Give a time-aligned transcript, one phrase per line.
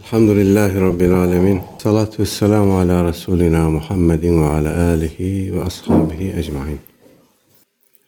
[0.00, 1.60] Elhamdülillahi Rabbil Alemin.
[1.78, 6.78] Salatu ve selamu ala Resulina Muhammedin ve ala alihi ve ashabihi ecmain.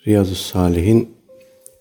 [0.06, 1.08] Riyazu Salihin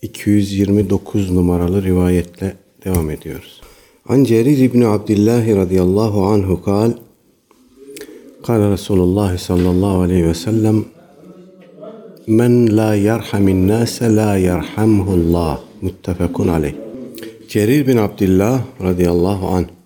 [0.01, 2.55] 229 numaralı rivayetle
[2.85, 3.61] devam ediyoruz.
[4.09, 6.91] An Cerir İbni Abdillahi radıyallahu anhu kal
[8.43, 10.85] Kale Resulullah sallallahu aleyhi ve sellem
[12.27, 16.73] Men la yerhamin nase la yerhamhullah muttefekun aleyh.
[17.49, 19.76] Cerir bin Abdillah radıyallahu anh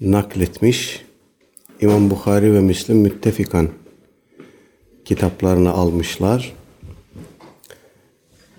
[0.00, 1.02] nakletmiş.
[1.80, 3.68] İmam Bukhari ve Müslim müttefikan
[5.04, 6.52] kitaplarını almışlar.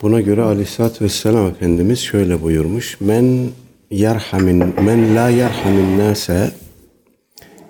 [0.02, 3.02] Buna göre Aleyhisselatü Vesselam Efendimiz şöyle buyurmuş.
[3.02, 3.50] Men
[3.92, 6.52] yerhamin, men la yerhamin nase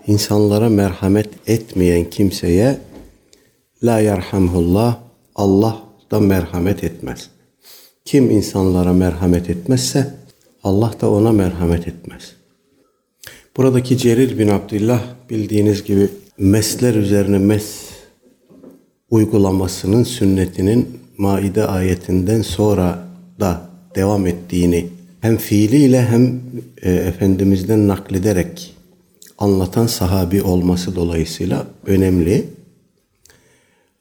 [0.08, 2.78] insanlara merhamet etmeyen kimseye
[3.84, 5.00] la yerhamhullah
[5.36, 7.30] Allah da merhamet etmez.
[8.06, 10.14] Kim insanlara merhamet etmezse
[10.64, 12.37] Allah da ona merhamet etmez.
[13.58, 17.66] Buradaki Cerir bin Abdullah bildiğiniz gibi mesler üzerine mes
[19.10, 23.08] uygulamasının sünnetinin Maide ayetinden sonra
[23.40, 24.86] da devam ettiğini
[25.22, 26.42] hem fiiliyle hem
[26.82, 28.76] e, Efendimiz'den naklederek
[29.38, 32.46] anlatan sahabi olması dolayısıyla önemli.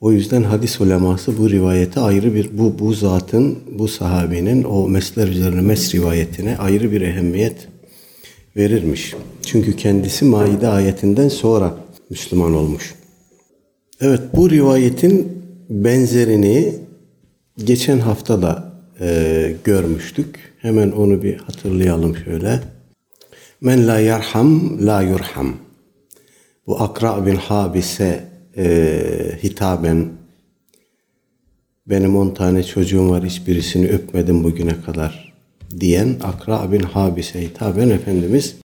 [0.00, 5.28] O yüzden hadis uleması bu rivayete ayrı bir bu bu zatın bu sahabinin o mesler
[5.28, 7.68] üzerine mes rivayetine ayrı bir ehemmiyet
[8.56, 9.14] verirmiş.
[9.42, 11.74] Çünkü kendisi Maide ayetinden sonra
[12.10, 12.94] Müslüman olmuş.
[14.00, 16.74] Evet bu rivayetin benzerini
[17.64, 20.54] geçen hafta da e, görmüştük.
[20.58, 22.60] Hemen onu bir hatırlayalım şöyle.
[23.60, 25.56] Men la yarham la yurham.
[26.66, 28.24] Bu Akra bin Habis'e
[28.56, 29.02] e,
[29.42, 30.08] hitaben
[31.86, 35.25] benim on tane çocuğum var hiçbirisini öpmedim bugüne kadar
[35.80, 38.56] diyen Akra bin Habis'e hitaben Efendimiz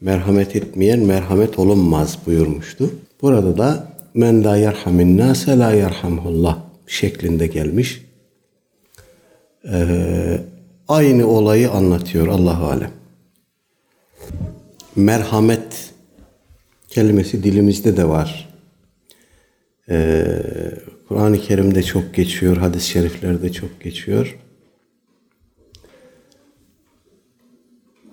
[0.00, 2.90] merhamet etmeyen merhamet olunmaz buyurmuştu.
[3.22, 8.02] Burada da men la yerhamin nase la yerhamhullah şeklinde gelmiş.
[9.72, 10.40] Ee,
[10.88, 12.90] aynı olayı anlatıyor Allahu alem.
[14.96, 15.92] Merhamet
[16.88, 18.48] kelimesi dilimizde de var.
[19.90, 20.26] Ee,
[21.08, 24.38] Kur'an-ı Kerim'de çok geçiyor, hadis-i şeriflerde çok geçiyor.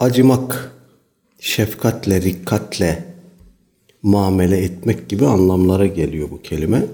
[0.04, 0.72] Acımak,
[1.40, 3.04] şefkatle, rikkatle
[4.02, 6.86] muamele etmek gibi anlamlara geliyor bu kelime.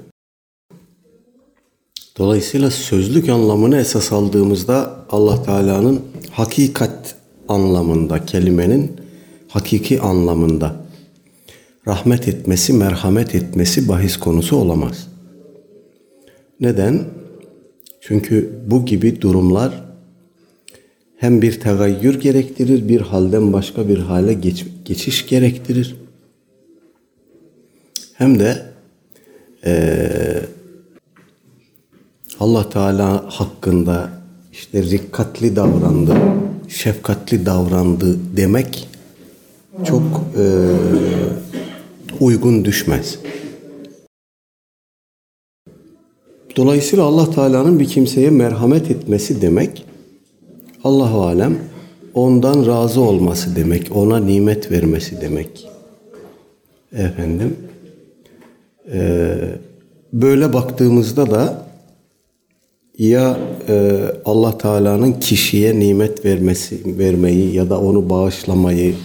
[2.18, 7.16] Dolayısıyla sözlük anlamını esas aldığımızda Allah Teala'nın hakikat
[7.48, 8.92] anlamında, kelimenin
[9.48, 10.76] hakiki anlamında
[11.88, 15.08] rahmet etmesi, merhamet etmesi bahis konusu olamaz.
[16.60, 17.06] Neden?
[18.02, 19.89] Çünkü bu gibi durumlar
[21.20, 25.96] hem bir tegayyür gerektirir, bir halden başka bir hale geç, geçiş gerektirir.
[28.14, 28.66] Hem de
[29.66, 30.10] e,
[32.40, 34.10] Allah Teala hakkında
[34.52, 36.16] işte rikkatli davrandı,
[36.68, 38.88] şefkatli davrandı demek
[39.86, 40.04] çok
[40.38, 40.46] e,
[42.20, 43.20] uygun düşmez.
[46.56, 49.89] Dolayısıyla Allah Teala'nın bir kimseye merhamet etmesi demek
[50.84, 51.60] Allahu alem
[52.14, 55.68] ondan razı olması demek, ona nimet vermesi demek.
[56.94, 57.58] Efendim,
[58.92, 59.36] e,
[60.14, 61.66] böyle baktığımızda da
[62.98, 68.96] ya e, Allah Teala'nın kişiye nimet vermesi, vermeyi ya da onu bağışlamayı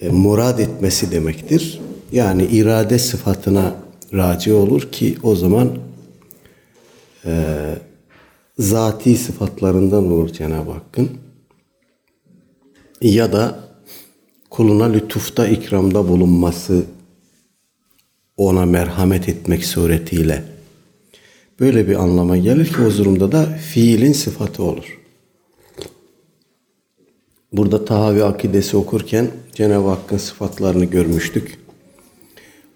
[0.00, 1.80] e, murad etmesi demektir.
[2.12, 3.74] Yani irade sıfatına
[4.14, 5.68] raci olur ki o zaman
[7.24, 7.32] e,
[8.60, 11.10] zati sıfatlarından olur Cenab-ı Hakk'ın.
[13.02, 13.58] Ya da
[14.50, 16.84] kuluna lütufta ikramda bulunması,
[18.36, 20.44] ona merhamet etmek suretiyle
[21.60, 25.00] böyle bir anlama gelir ki o durumda da fiilin sıfatı olur.
[27.52, 31.58] Burada Tahavi akidesi okurken Cenab-ı Hakk'ın sıfatlarını görmüştük.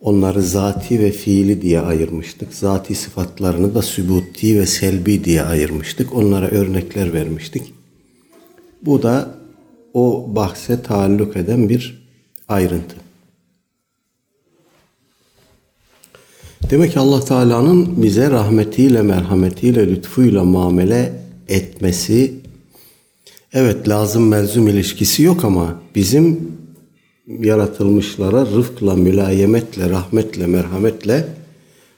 [0.05, 2.55] Onları zati ve fiili diye ayırmıştık.
[2.55, 6.15] Zati sıfatlarını da sübuti ve selbi diye ayırmıştık.
[6.15, 7.75] Onlara örnekler vermiştik.
[8.83, 9.35] Bu da
[9.95, 12.09] o bahse taalluk eden bir
[12.49, 12.97] ayrıntı.
[16.71, 21.13] Demek ki Allah Teala'nın bize rahmetiyle, merhametiyle, lütfuyla muamele
[21.49, 22.35] etmesi
[23.53, 26.54] evet lazım melzum ilişkisi yok ama bizim
[27.27, 31.29] yaratılmışlara rıfkla, mülayemetle, rahmetle, merhametle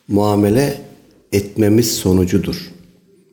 [0.09, 0.81] muamele
[1.33, 2.71] etmemiz sonucudur.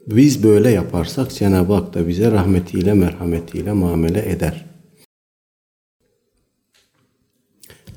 [0.07, 4.65] Biz böyle yaparsak Cenab-ı Hak da bize rahmetiyle, merhametiyle muamele eder.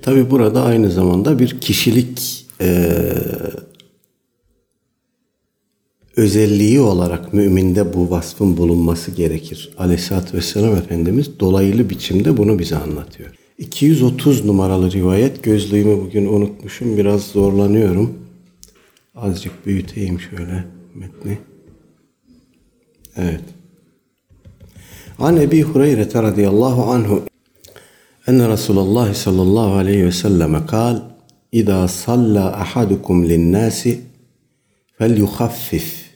[0.03, 3.03] Tabi burada aynı zamanda bir kişilik e,
[6.17, 9.71] özelliği olarak müminde bu vasfın bulunması gerekir.
[9.79, 13.46] Aleyhisselatü Vesselam Efendimiz dolaylı biçimde bunu bize anlatıyor.
[13.59, 15.43] 230 numaralı rivayet.
[15.43, 16.97] Gözlüğümü bugün unutmuşum.
[16.97, 18.19] Biraz zorlanıyorum.
[19.15, 20.65] Azıcık büyüteyim şöyle
[20.95, 21.39] metni.
[23.17, 23.41] Evet.
[25.19, 27.23] An Ebi Hureyre radıyallahu anhu
[28.27, 31.01] enne Resulullah sallallahu aleyhi ve selleme kal
[31.53, 34.01] İza salla ahadukum linnâsi
[34.99, 36.11] fel yukhaffif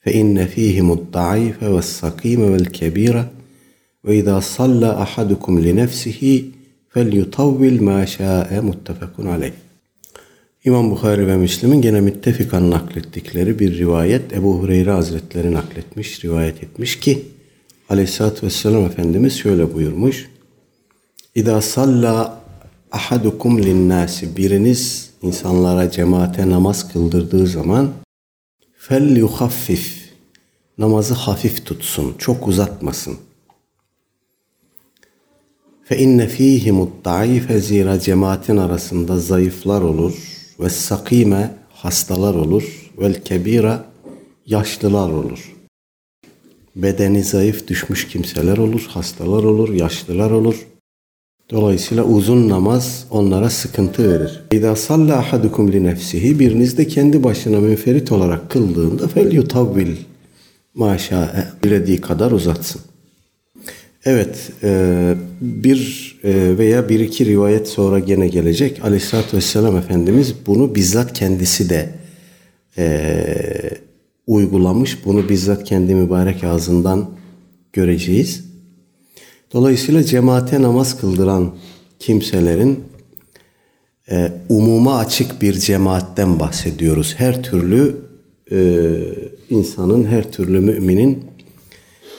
[0.00, 3.24] fe inne fihimud daife ve sakime vel kebira
[4.04, 5.88] ve izâ salla ahadukum li
[6.93, 9.53] فليطول ما şa'e muttefakun aleyh.
[10.65, 16.99] İmam Bukhari ve Müslim'in gene müttefikan naklettikleri bir rivayet Ebu Hureyre Hazretleri nakletmiş, rivayet etmiş
[16.99, 17.25] ki
[17.89, 20.29] Aleyhisselatü Vesselam Efendimiz şöyle buyurmuş.
[21.35, 22.41] İza salla
[22.91, 27.91] ahadukum linnâsi biriniz insanlara cemaate namaz kıldırdığı zaman
[28.77, 30.09] fel yuhaffif
[30.77, 33.17] namazı hafif tutsun, çok uzatmasın.
[35.84, 40.14] Fe inne fihimut daife zira cemaatin arasında zayıflar olur
[40.60, 43.84] ve sakime hastalar olur vel kebira
[44.46, 45.54] yaşlılar olur.
[46.76, 50.66] Bedeni zayıf düşmüş kimseler olur, hastalar olur, yaşlılar olur.
[51.50, 54.42] Dolayısıyla uzun namaz onlara sıkıntı verir.
[54.52, 59.96] İza salla ahadukum li nefsihi biriniz de kendi başına münferit olarak kıldığında fel yutavvil
[60.74, 62.80] maşa dilediği kadar uzatsın.
[64.04, 65.14] Evet, e,
[65.44, 68.84] bir e, veya bir iki rivayet sonra gene gelecek.
[68.84, 71.88] Aleyhisselatü Vesselam Efendimiz bunu bizzat kendisi de
[72.78, 73.24] e,
[74.26, 75.04] uygulamış.
[75.04, 77.10] Bunu bizzat kendi mübarek ağzından
[77.72, 78.44] göreceğiz.
[79.52, 81.54] Dolayısıyla cemaate namaz kıldıran
[81.98, 82.84] kimselerin
[84.10, 87.14] e, umuma açık bir cemaatten bahsediyoruz.
[87.18, 87.96] Her türlü
[88.52, 88.90] e,
[89.50, 91.24] insanın, her türlü müminin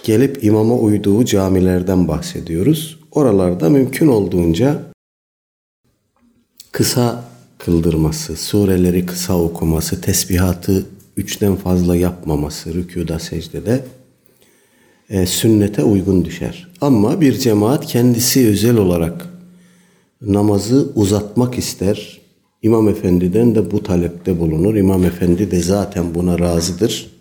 [0.04, 3.00] gelip imama uyduğu camilerden bahsediyoruz.
[3.16, 4.82] Oralarda mümkün olduğunca
[6.72, 7.24] kısa
[7.58, 10.86] kıldırması, sureleri kısa okuması, tesbihatı
[11.18, 13.84] üçten fazla yapmaması rükuda secdede
[15.10, 16.68] e, sünnete uygun düşer.
[16.82, 19.30] Ama bir cemaat kendisi özel olarak
[20.22, 22.22] namazı uzatmak ister.
[22.62, 24.76] İmam Efendi'den de bu talepte bulunur.
[24.76, 27.12] İmam Efendi de zaten buna razıdır.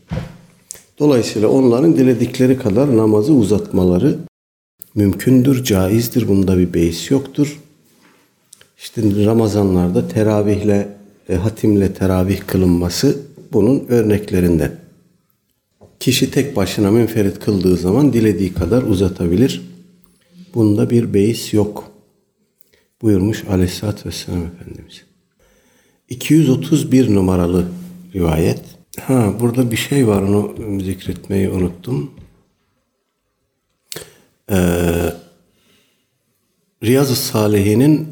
[0.98, 4.18] Dolayısıyla onların diledikleri kadar namazı uzatmaları
[4.94, 6.28] mümkündür, caizdir.
[6.28, 7.60] Bunda bir beis yoktur.
[8.78, 10.88] İşte Ramazanlarda teravihle,
[11.28, 13.18] e, hatimle teravih kılınması
[13.52, 14.72] bunun örneklerinden.
[16.00, 19.62] Kişi tek başına münferit kıldığı zaman dilediği kadar uzatabilir.
[20.54, 21.90] Bunda bir beis yok.
[23.02, 25.02] Buyurmuş Aleyhisselatü Vesselam Efendimiz.
[26.08, 27.66] 231 numaralı
[28.14, 28.60] rivayet.
[29.00, 32.10] Ha burada bir şey var onu zikretmeyi unuttum.
[34.50, 35.12] Ee,
[36.84, 38.08] Riyazu Salihin'in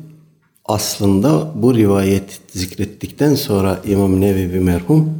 [0.64, 5.18] aslında bu rivayet zikrettikten sonra İmam Nevevi merhum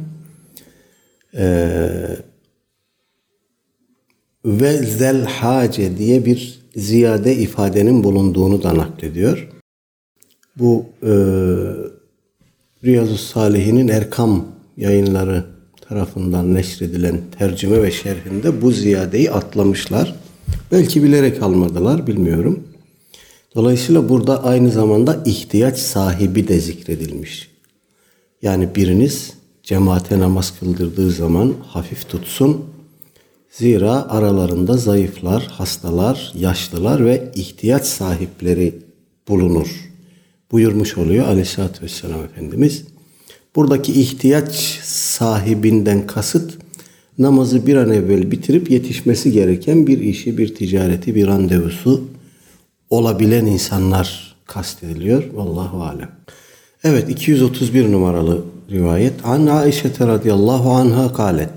[1.37, 1.67] e,
[4.45, 9.49] ve zel hace diye bir ziyade ifadenin bulunduğunu da naklediyor.
[10.55, 11.13] Bu e,
[12.83, 14.45] Riyazu Salihin'in Erkam
[14.77, 15.45] yayınları
[15.81, 20.15] tarafından neşredilen tercüme ve şerhinde bu ziyadeyi atlamışlar.
[20.71, 22.63] Belki bilerek almadılar bilmiyorum.
[23.55, 27.49] Dolayısıyla burada aynı zamanda ihtiyaç sahibi de zikredilmiş.
[28.41, 29.33] Yani biriniz
[29.63, 32.65] cemaate namaz kıldırdığı zaman hafif tutsun.
[33.51, 38.75] Zira aralarında zayıflar, hastalar, yaşlılar ve ihtiyaç sahipleri
[39.27, 39.91] bulunur.
[40.51, 42.83] Buyurmuş oluyor Aleyhisselatü Vesselam Efendimiz.
[43.55, 46.62] Buradaki ihtiyaç sahibinden kasıt
[47.17, 52.03] namazı bir an evvel bitirip yetişmesi gereken bir işi, bir ticareti, bir randevusu
[52.89, 55.23] olabilen insanlar kastediliyor.
[55.33, 56.11] Vallahu alem.
[56.83, 59.13] Evet 231 numaralı rivayet.
[59.23, 61.49] An Aişe radıyallahu anha kalet.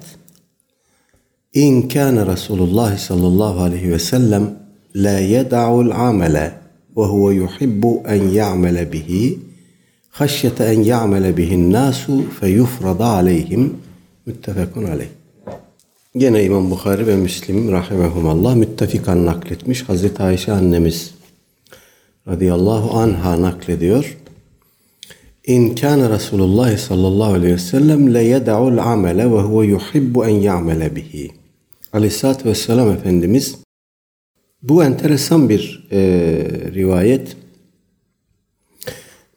[1.54, 4.50] İn kana Resulullah sallallahu aleyhi ve sellem
[4.96, 6.52] la yeda'ul amele
[6.96, 9.38] ve huve yuhibbu en ya'mele bihi
[10.10, 13.75] haşyete en ya'mele bihin nasu fe yufrada aleyhim
[14.26, 15.08] müttefekun aleyh.
[16.16, 19.82] Gene İmam Bukhari ve Müslim rahimehumallah müttefikan nakletmiş.
[19.82, 21.14] Hazreti Ayşe annemiz
[22.28, 24.16] radıyallahu anha naklediyor.
[25.46, 30.96] İn kana Resulullah sallallahu aleyhi ve sellem le yed'ul amele ve huve yuhibbu en ya'mele
[30.96, 31.30] bihi.
[31.92, 33.58] Aleyhissalatü vesselam Efendimiz
[34.62, 35.99] bu enteresan bir e,
[36.75, 37.37] rivayet.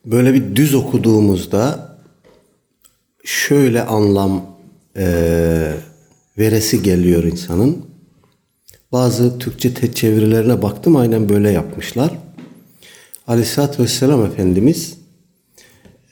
[0.06, 1.96] böyle bir düz okuduğumuzda
[3.24, 4.46] şöyle anlam
[4.98, 5.74] e,
[6.40, 7.86] veresi geliyor insanın.
[8.92, 12.12] Bazı Türkçe çevirilerine baktım aynen böyle yapmışlar.
[13.28, 14.98] Aleyhisselatü Vesselam Efendimiz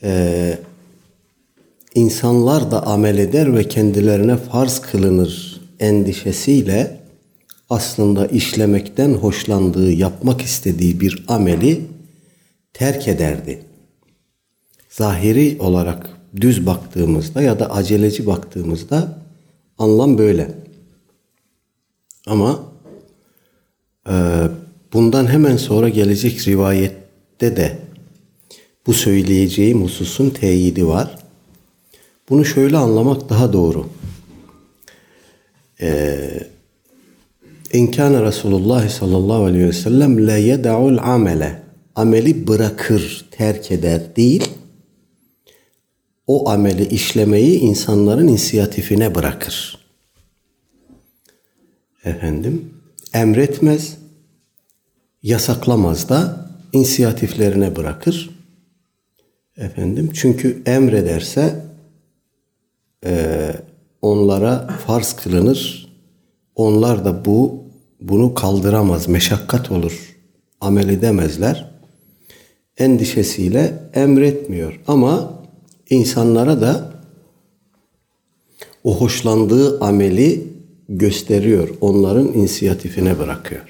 [0.03, 0.59] e,
[1.95, 6.99] insanlar da amel eder ve kendilerine farz kılınır endişesiyle
[7.69, 11.81] aslında işlemekten hoşlandığı, yapmak istediği bir ameli
[12.73, 13.59] terk ederdi.
[14.89, 16.09] Zahiri olarak
[16.41, 19.26] düz baktığımızda ya da aceleci baktığımızda
[19.77, 20.51] anlam böyle.
[22.27, 22.59] Ama
[24.09, 24.13] e,
[24.93, 27.77] bundan hemen sonra gelecek rivayette de
[28.87, 31.17] bu söyleyeceğim hususun teyidi var.
[32.29, 33.87] Bunu şöyle anlamak daha doğru.
[35.79, 36.47] Eee
[37.73, 41.61] İn Resulullah sallallahu aleyhi ve sellem la yeda'ul amele.
[41.95, 44.49] Ameli bırakır, terk eder değil.
[46.27, 49.77] O ameli işlemeyi insanların inisiyatifine bırakır.
[52.03, 52.73] Efendim,
[53.13, 53.97] emretmez,
[55.23, 58.29] yasaklamaz da inisiyatiflerine bırakır.
[59.57, 61.65] Efendim, çünkü emrederse
[63.05, 63.53] e,
[64.01, 65.87] onlara farz kılınır,
[66.55, 67.63] onlar da bu
[68.01, 70.15] bunu kaldıramaz, meşakkat olur.
[70.61, 71.71] Amel edemezler.
[72.77, 74.81] Endişesiyle emretmiyor.
[74.87, 75.36] Ama
[75.89, 76.93] insanlara da
[78.83, 80.47] o hoşlandığı ameli
[80.89, 81.69] gösteriyor.
[81.81, 83.61] Onların inisiyatifine bırakıyor.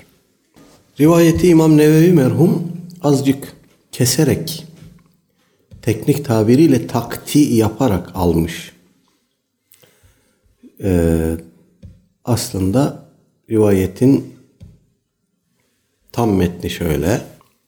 [1.00, 2.72] Rivayeti İmam Nevevi merhum
[3.02, 3.54] azıcık
[3.92, 4.66] keserek
[5.82, 8.72] teknik tabiriyle takti yaparak almış.
[10.84, 11.38] Ee,
[12.26, 13.06] aslında
[13.50, 14.34] rivayetin
[16.12, 17.22] tam metni şöyle.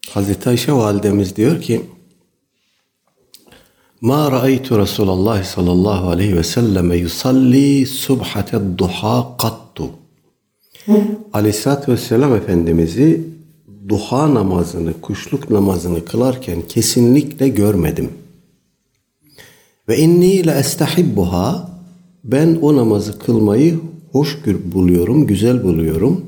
[0.10, 1.82] Hazreti Ayşe validemiz diyor ki
[4.02, 9.90] Ma ra'aytu Resulullah sallallahu aleyhi ve selleme yusalli subhate duha kattu.
[11.34, 13.22] Aleyhisselatü Vesselam Efendimiz'i
[13.90, 18.10] duha namazını, kuşluk namazını kılarken kesinlikle görmedim.
[19.90, 21.70] Ve inni le estahibbuha
[22.24, 23.80] ben o namazı kılmayı
[24.12, 24.38] hoş
[24.74, 26.26] buluyorum, güzel buluyorum.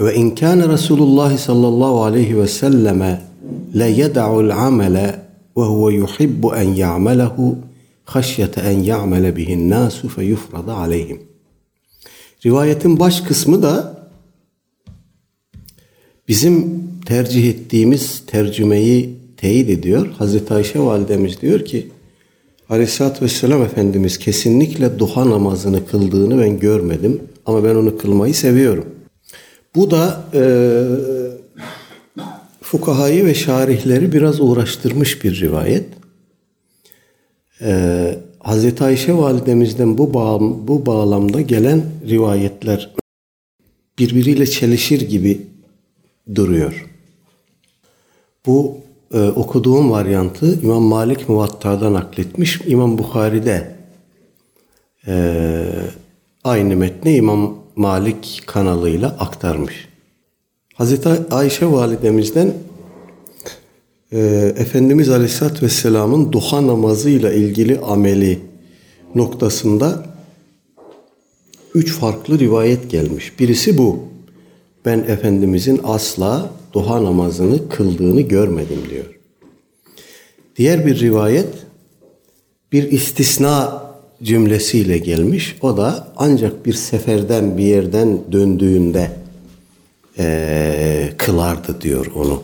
[0.00, 3.22] Ve in kana Resulullah sallallahu aleyhi ve selleme
[3.74, 5.21] la yed'u'l amele
[5.60, 7.58] huve yuhibbu en ya'melehu
[8.04, 11.22] haşyete en ya'mele bihin nasu fe yufrada aleyhim.
[12.46, 14.02] Rivayetin baş kısmı da
[16.28, 20.06] bizim tercih ettiğimiz tercümeyi teyit ediyor.
[20.18, 21.88] Hazreti Ayşe validemiz diyor ki
[22.68, 27.20] Aleyhisselatü Vesselam Efendimiz kesinlikle duha namazını kıldığını ben görmedim.
[27.46, 28.86] Ama ben onu kılmayı seviyorum.
[29.74, 30.42] Bu da e,
[32.72, 35.86] fukahayı ve şarihleri biraz uğraştırmış bir rivayet.
[37.60, 42.90] E, Hazreti Ayşe validemizden bu, bağ, bu bağlamda gelen rivayetler
[43.98, 45.46] birbiriyle çelişir gibi
[46.34, 46.90] duruyor.
[48.46, 48.76] Bu
[49.14, 52.60] e, okuduğum varyantı İmam Malik Muvatta'dan nakletmiş.
[52.66, 53.76] İmam Bukhari'de
[55.06, 55.64] e,
[56.44, 59.91] aynı metni İmam Malik kanalıyla aktarmış.
[60.74, 62.54] Hazreti Ayşe validemizden
[64.12, 64.18] e,
[64.56, 68.38] Efendimiz Aleyhisselatü Vesselam'ın duha namazıyla ilgili ameli
[69.14, 70.06] noktasında
[71.74, 73.32] üç farklı rivayet gelmiş.
[73.40, 73.98] Birisi bu.
[74.84, 79.18] Ben Efendimizin asla duha namazını kıldığını görmedim diyor.
[80.56, 81.48] Diğer bir rivayet
[82.72, 83.82] bir istisna
[84.22, 85.56] cümlesiyle gelmiş.
[85.62, 89.21] O da ancak bir seferden bir yerden döndüğünde
[90.18, 92.42] e, kılardı diyor onu.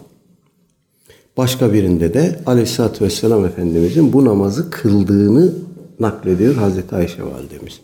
[1.36, 5.52] Başka birinde de Aleyhisselatü Vesselam Efendimizin bu namazı kıldığını
[6.00, 7.80] naklediyor Hazreti Ayşe Validemiz.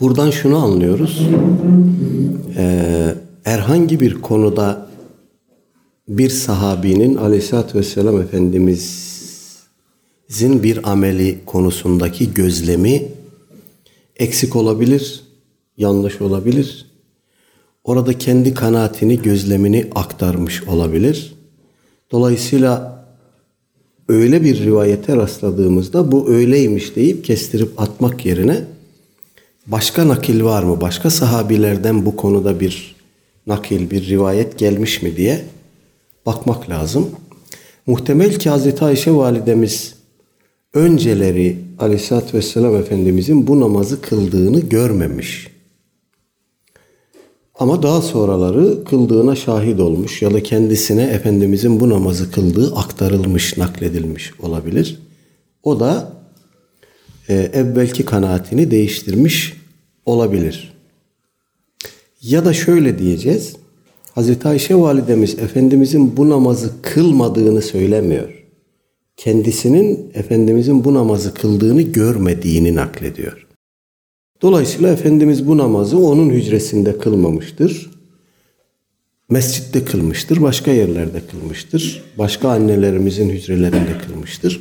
[0.00, 1.28] Buradan şunu anlıyoruz.
[2.56, 4.86] Ee, herhangi bir konuda
[6.08, 13.08] bir sahabinin aleyhissalatü vesselam Efendimizin bir ameli konusundaki gözlemi
[14.16, 15.24] eksik olabilir,
[15.76, 16.86] yanlış olabilir.
[17.86, 21.34] Orada kendi kanaatini, gözlemini aktarmış olabilir.
[22.12, 23.04] Dolayısıyla
[24.08, 28.64] öyle bir rivayete rastladığımızda bu öyleymiş deyip kestirip atmak yerine
[29.66, 30.80] başka nakil var mı?
[30.80, 32.96] Başka sahabilerden bu konuda bir
[33.46, 35.44] nakil, bir rivayet gelmiş mi diye
[36.26, 37.10] bakmak lazım.
[37.86, 39.94] Muhtemel ki Hazreti Ayşe validemiz
[40.74, 45.55] önceleri Aleyhisselatü Vesselam Efendimizin bu namazı kıldığını görmemiş.
[47.58, 54.32] Ama daha sonraları kıldığına şahit olmuş ya da kendisine Efendimizin bu namazı kıldığı aktarılmış, nakledilmiş
[54.42, 54.98] olabilir.
[55.62, 56.12] O da
[57.28, 59.52] e, evvelki kanaatini değiştirmiş
[60.06, 60.72] olabilir.
[62.22, 63.56] Ya da şöyle diyeceğiz.
[64.14, 68.44] Hazreti Ayşe validemiz Efendimizin bu namazı kılmadığını söylemiyor.
[69.16, 73.45] Kendisinin Efendimizin bu namazı kıldığını görmediğini naklediyor.
[74.42, 77.90] Dolayısıyla Efendimiz bu namazı onun hücresinde kılmamıştır.
[79.30, 82.04] Mescitte kılmıştır, başka yerlerde kılmıştır.
[82.18, 84.60] Başka annelerimizin hücrelerinde kılmıştır.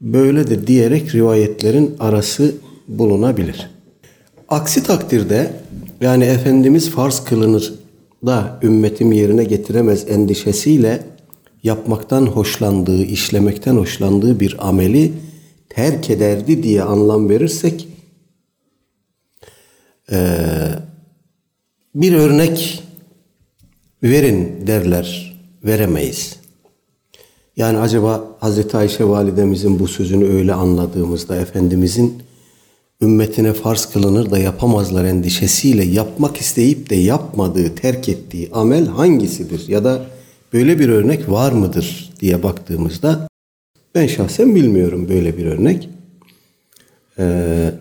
[0.00, 2.54] Böyle de diyerek rivayetlerin arası
[2.88, 3.70] bulunabilir.
[4.48, 5.52] Aksi takdirde
[6.00, 7.74] yani Efendimiz farz kılınır
[8.26, 11.02] da ümmetim yerine getiremez endişesiyle
[11.62, 15.12] yapmaktan hoşlandığı, işlemekten hoşlandığı bir ameli
[15.68, 17.88] terk ederdi diye anlam verirsek
[21.94, 22.82] bir örnek
[24.02, 26.36] verin derler, veremeyiz.
[27.56, 32.22] Yani acaba Hazreti Ayşe validemizin bu sözünü öyle anladığımızda Efendimizin
[33.00, 39.68] ümmetine farz kılınır da yapamazlar endişesiyle yapmak isteyip de yapmadığı, terk ettiği amel hangisidir?
[39.68, 40.06] Ya da
[40.52, 43.28] böyle bir örnek var mıdır diye baktığımızda
[43.94, 45.88] ben şahsen bilmiyorum böyle bir örnek.
[47.18, 47.72] Ee,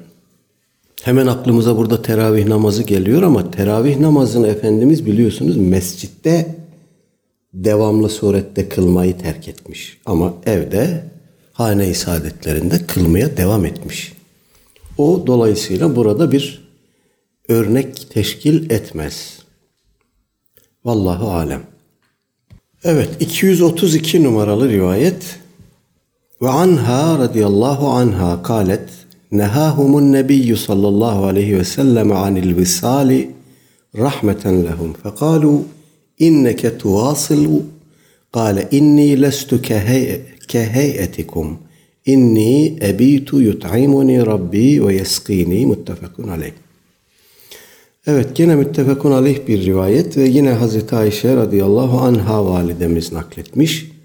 [1.03, 6.55] hemen aklımıza burada teravih namazı geliyor ama teravih namazını Efendimiz biliyorsunuz mescitte
[7.53, 9.97] devamlı surette kılmayı terk etmiş.
[10.05, 11.03] Ama evde
[11.53, 14.13] hane-i saadetlerinde kılmaya devam etmiş.
[14.97, 16.67] O dolayısıyla burada bir
[17.47, 19.39] örnek teşkil etmez.
[20.85, 21.61] Vallahu alem.
[22.83, 25.39] Evet 232 numaralı rivayet
[26.41, 28.89] ve anha radıyallahu anha kalet
[29.31, 33.31] nehahumun nebiyyü sallallahu aleyhi ve sellem anil visali
[33.97, 35.63] rahmeten lehum fekalu
[36.19, 37.63] inneke tuvasilu
[38.31, 39.61] kale inni lestu
[40.47, 41.57] keheyetikum
[42.05, 46.51] inni ebitu yut'imuni rabbi ve yeskini muttefakun aleyh.
[48.07, 53.96] Evet gene müttefekun aleyh bir rivayet ve yine Hazreti Ayşe radıyallahu anha validemiz nakletmiş.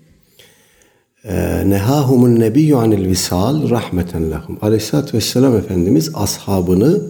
[1.25, 4.59] Ee, nehahumun nebiyyü anil visal rahmeten lehum.
[4.63, 7.03] Aleyhisselatü vesselam Efendimiz ashabını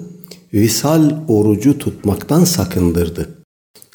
[0.54, 3.28] visal orucu tutmaktan sakındırdı.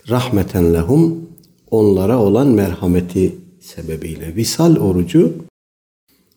[0.10, 1.30] Rahmeten lehum
[1.72, 4.36] onlara olan merhameti sebebiyle.
[4.36, 5.34] Visal orucu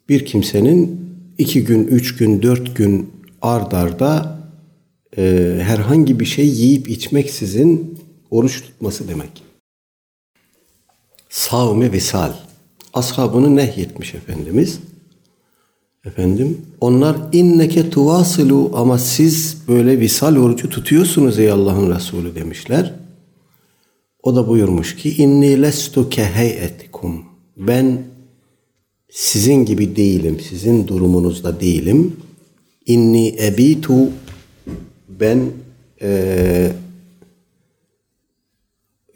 [0.09, 1.01] bir kimsenin
[1.39, 3.11] iki gün, üç gün, dört gün
[3.43, 4.41] ard arda
[5.19, 7.99] e, herhangi bir şey yiyip içmeksizin
[8.31, 9.43] oruç tutması demek.
[11.29, 12.33] Savmi visal.
[12.95, 14.79] Ashabını nehyetmiş Efendimiz.
[16.05, 22.95] Efendim onlar inneke tuvasilu ama siz böyle visal orucu tutuyorsunuz ey Allah'ın Resulü demişler.
[24.23, 27.25] O da buyurmuş ki inni lestu keheyetikum.
[27.57, 28.03] Ben
[29.11, 32.17] sizin gibi değilim, sizin durumunuzda değilim.
[32.87, 34.09] İnni ebitu
[35.09, 35.41] ben
[36.03, 36.73] e,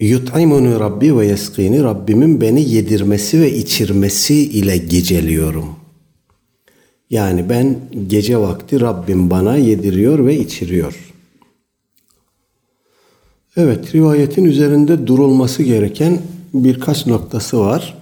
[0.00, 5.66] yut'imunu Rabbi ve yeskini Rabbimin beni yedirmesi ve içirmesi ile geceliyorum.
[7.10, 11.14] Yani ben gece vakti Rabbim bana yediriyor ve içiriyor.
[13.56, 16.22] Evet, rivayetin üzerinde durulması gereken
[16.54, 17.98] birkaç noktası var.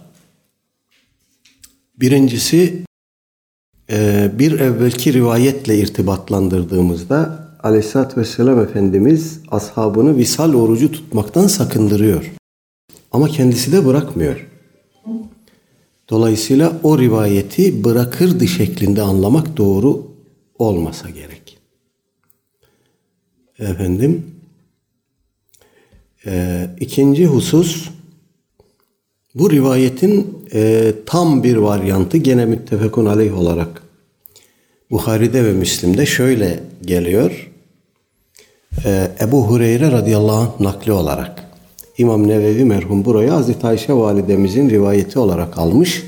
[2.01, 2.83] Birincisi
[3.91, 12.33] e, bir evvelki rivayetle irtibatlandırdığımızda Aleyhisselatü Vesselam Efendimiz ashabını visal orucu tutmaktan sakındırıyor.
[13.13, 14.49] Ama kendisi de bırakmıyor.
[16.11, 20.07] Dolayısıyla o rivayeti bırakırdı şeklinde anlamak doğru
[20.59, 21.59] olmasa gerek.
[23.59, 24.27] Efendim,
[26.27, 27.89] e, ikinci husus
[29.35, 33.83] bu rivayetin e, tam bir varyantı gene müttefekun aleyh olarak
[34.91, 37.52] Buhari'de ve Müslim'de şöyle geliyor.
[38.85, 41.49] E, Ebu Hureyre radıyallahu anh nakli olarak
[41.99, 46.05] İmam Nevevi merhum burayı Hazreti Ayşe validemizin rivayeti olarak almış.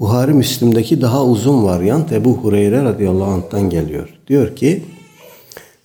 [0.00, 4.08] Buhari Müslim'deki daha uzun varyant Ebu Hureyre radıyallahu anh'tan geliyor.
[4.26, 4.84] Diyor ki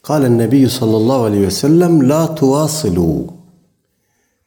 [0.03, 3.27] Kalen Nebiyyü sallallahu aleyhi ve sellem La tuvasilu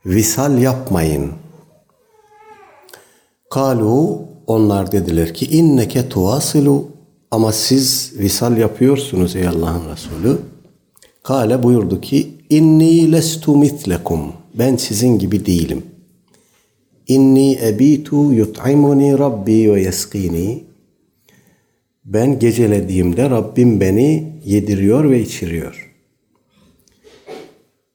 [0.06, 1.32] Visal yapmayın
[3.50, 6.88] Kalu onlar dediler ki inneke tuvasilu
[7.30, 10.38] ama siz visal yapıyorsunuz ey Allah'ın Resulü.
[11.28, 14.20] Kale buyurdu ki inni lestu mitlekum
[14.54, 15.82] ben sizin gibi değilim.
[17.08, 20.64] İnni ebitu yut'imuni rabbi ve yeskini
[22.04, 25.94] ben gecelediğimde Rabbim beni yediriyor ve içiriyor.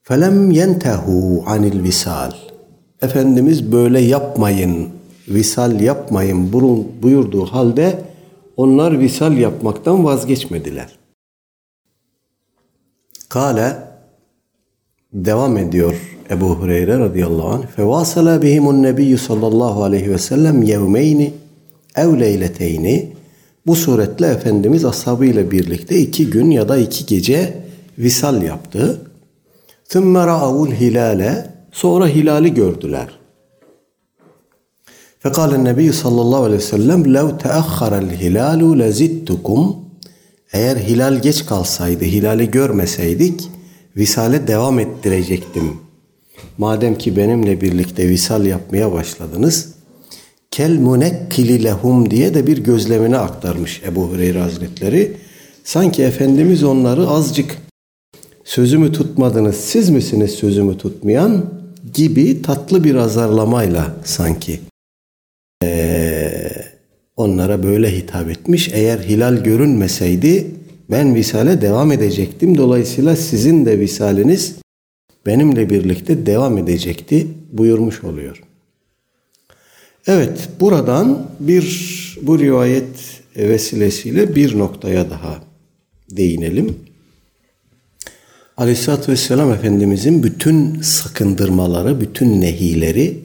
[0.02, 2.32] Felem yentehu anil visal.
[3.02, 4.88] Efendimiz böyle yapmayın,
[5.28, 6.52] visal yapmayın
[7.02, 8.02] buyurduğu halde
[8.56, 11.03] onlar visal yapmaktan vazgeçmediler.
[13.33, 13.77] Kale
[15.13, 15.95] devam ediyor
[16.29, 17.67] Ebu Hureyre radıyallahu anh.
[17.67, 21.33] Fevasala bihimun nebiyyü sallallahu aleyhi ve sellem yevmeyni
[21.95, 23.13] ev leyleteyni.
[23.65, 27.53] Bu suretle Efendimiz ashabıyla birlikte iki gün ya da iki gece
[27.97, 29.01] visal yaptı.
[29.89, 33.19] ثُمَّ رَأَوُ hilale Sonra hilali gördüler.
[35.23, 39.82] فقال النبي sallallahu aleyhi ve sellem لَوْ تَأَخَّرَ الْهِلَالُ لَزِدْتُكُمْ
[40.54, 43.50] eğer hilal geç kalsaydı, hilali görmeseydik
[43.96, 45.72] visale devam ettirecektim.
[46.58, 49.74] Madem ki benimle birlikte visal yapmaya başladınız,
[50.50, 55.16] kel munekkili lehum diye de bir gözlemini aktarmış Ebu Hureyre Hazretleri.
[55.64, 57.58] Sanki Efendimiz onları azıcık
[58.44, 61.44] sözümü tutmadınız, siz misiniz sözümü tutmayan
[61.94, 64.60] gibi tatlı bir azarlamayla sanki
[67.16, 68.70] onlara böyle hitap etmiş.
[68.72, 70.46] Eğer hilal görünmeseydi
[70.90, 72.58] ben visale devam edecektim.
[72.58, 74.54] Dolayısıyla sizin de visaliniz
[75.26, 78.42] benimle birlikte devam edecekti buyurmuş oluyor.
[80.06, 85.42] Evet buradan bir bu rivayet vesilesiyle bir noktaya daha
[86.10, 86.76] değinelim.
[88.56, 93.20] Aleyhisselatü Vesselam Efendimizin bütün sakındırmaları, bütün nehileri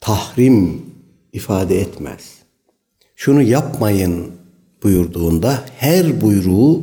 [0.00, 0.82] tahrim
[1.32, 2.33] ifade etmez.
[3.16, 4.26] Şunu yapmayın
[4.82, 6.82] buyurduğunda her buyruğu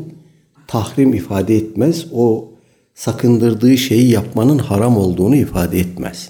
[0.67, 2.05] tahrim ifade etmez.
[2.13, 2.47] O
[2.95, 6.29] sakındırdığı şeyi yapmanın haram olduğunu ifade etmez.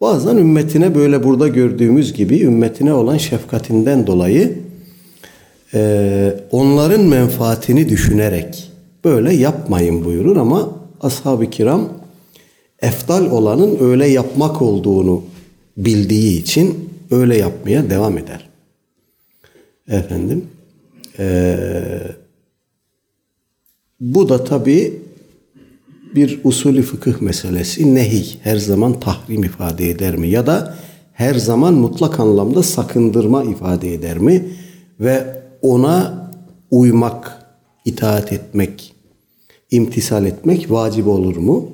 [0.00, 4.58] Bazen ümmetine böyle burada gördüğümüz gibi ümmetine olan şefkatinden dolayı
[5.74, 8.70] e, onların menfaatini düşünerek
[9.04, 10.68] böyle yapmayın buyurur ama
[11.00, 11.88] ashab-ı kiram
[12.82, 15.22] eftal olanın öyle yapmak olduğunu
[15.76, 18.51] bildiği için öyle yapmaya devam eder.
[19.88, 20.46] Efendim
[21.18, 22.02] ee,
[24.00, 25.02] bu da tabi
[26.14, 27.94] bir usulü fıkıh meselesi.
[27.94, 30.28] Nehi her zaman tahrim ifade eder mi?
[30.28, 30.74] Ya da
[31.12, 34.44] her zaman mutlak anlamda sakındırma ifade eder mi?
[35.00, 36.30] Ve ona
[36.70, 37.46] uymak,
[37.84, 38.94] itaat etmek,
[39.70, 41.70] imtisal etmek vacip olur mu?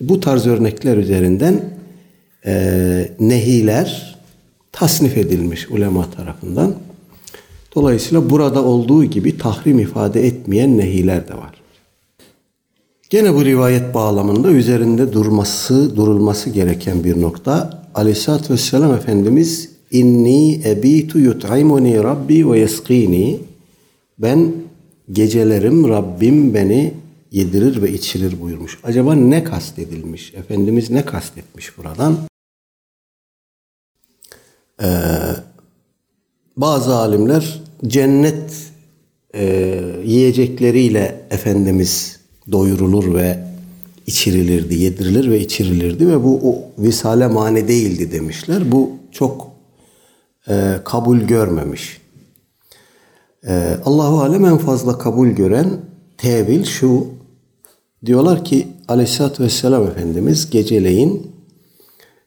[0.00, 1.60] Bu tarz örnekler üzerinden
[2.46, 4.16] e, nehiler
[4.72, 6.74] tasnif edilmiş ulema tarafından.
[7.74, 11.64] Dolayısıyla burada olduğu gibi tahrim ifade etmeyen nehiler de var.
[13.10, 17.84] Gene bu rivayet bağlamında üzerinde durması, durulması gereken bir nokta.
[17.94, 23.40] Aleyhisselatü Vesselam Efendimiz inni ebitu yut'imuni rabbi ve yeskini
[24.18, 24.52] ben
[25.12, 26.94] gecelerim Rabbim beni
[27.30, 28.78] yedirir ve içirir buyurmuş.
[28.84, 30.34] Acaba ne kastedilmiş?
[30.34, 32.16] Efendimiz ne kastetmiş buradan?
[34.82, 34.86] Ee,
[36.56, 38.72] bazı alimler cennet
[39.34, 42.20] e, yiyecekleriyle Efendimiz
[42.52, 43.38] doyurulur ve
[44.06, 48.72] içirilirdi, yedirilir ve içirilirdi ve bu o visale mani değildi demişler.
[48.72, 49.50] Bu çok
[50.48, 52.00] e, kabul görmemiş.
[53.46, 55.70] E, Allahu alem en fazla kabul gören
[56.18, 57.06] tevil şu.
[58.06, 61.32] Diyorlar ki Aleyhisselatü Vesselam Efendimiz geceleyin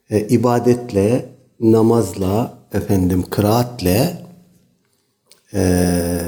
[0.10, 1.26] e, ibadetle,
[1.60, 4.27] namazla, efendim kıraatle
[5.54, 6.20] e,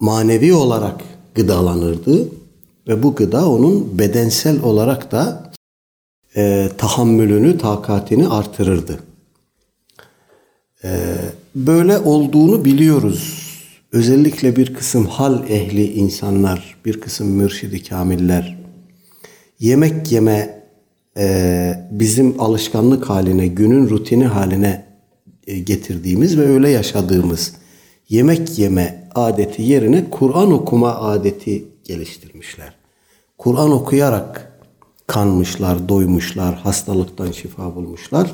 [0.00, 1.04] manevi olarak
[1.34, 2.28] gıdalanırdı
[2.88, 5.52] ve bu gıda onun bedensel olarak da
[6.36, 9.00] e, tahammülünü, takatini artırırdı.
[10.84, 10.90] E,
[11.54, 13.50] böyle olduğunu biliyoruz.
[13.92, 18.60] Özellikle bir kısım hal ehli insanlar, bir kısım mürşidi kamiller
[19.60, 20.62] yemek yeme
[21.16, 24.86] e, bizim alışkanlık haline, günün rutini haline
[25.46, 27.52] e, getirdiğimiz ve öyle yaşadığımız
[28.10, 32.74] yemek yeme adeti yerine Kur'an okuma adeti geliştirmişler.
[33.38, 34.52] Kur'an okuyarak
[35.06, 38.32] kanmışlar, doymuşlar, hastalıktan şifa bulmuşlar.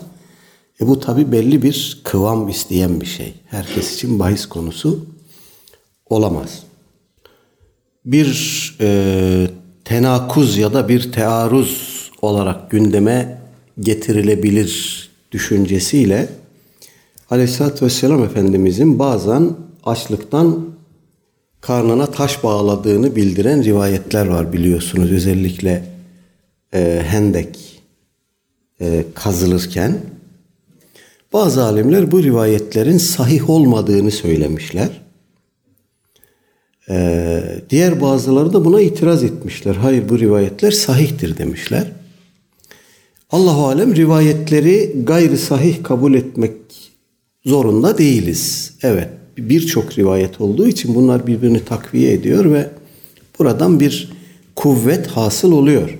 [0.80, 3.34] E bu tabi belli bir kıvam isteyen bir şey.
[3.46, 5.06] Herkes için bahis konusu
[6.06, 6.62] olamaz.
[8.04, 9.50] Bir e,
[9.84, 13.42] tenakuz ya da bir tearuz olarak gündeme
[13.80, 16.28] getirilebilir düşüncesiyle
[17.30, 19.50] Aleyhisselatü Vesselam Efendimizin bazen
[19.84, 20.66] açlıktan
[21.60, 25.12] karnına taş bağladığını bildiren rivayetler var biliyorsunuz.
[25.12, 25.84] Özellikle
[26.74, 27.82] e, Hendek
[28.80, 29.98] e, kazılırken
[31.32, 35.06] bazı alimler bu rivayetlerin sahih olmadığını söylemişler.
[36.90, 39.74] Ee, diğer bazıları da buna itiraz etmişler.
[39.74, 41.92] Hayır bu rivayetler sahihtir demişler.
[43.30, 46.52] Allahu alem rivayetleri gayri sahih kabul etmek
[47.46, 48.72] zorunda değiliz.
[48.82, 52.70] Evet birçok rivayet olduğu için bunlar birbirini takviye ediyor ve
[53.38, 54.12] buradan bir
[54.56, 55.98] kuvvet hasıl oluyor.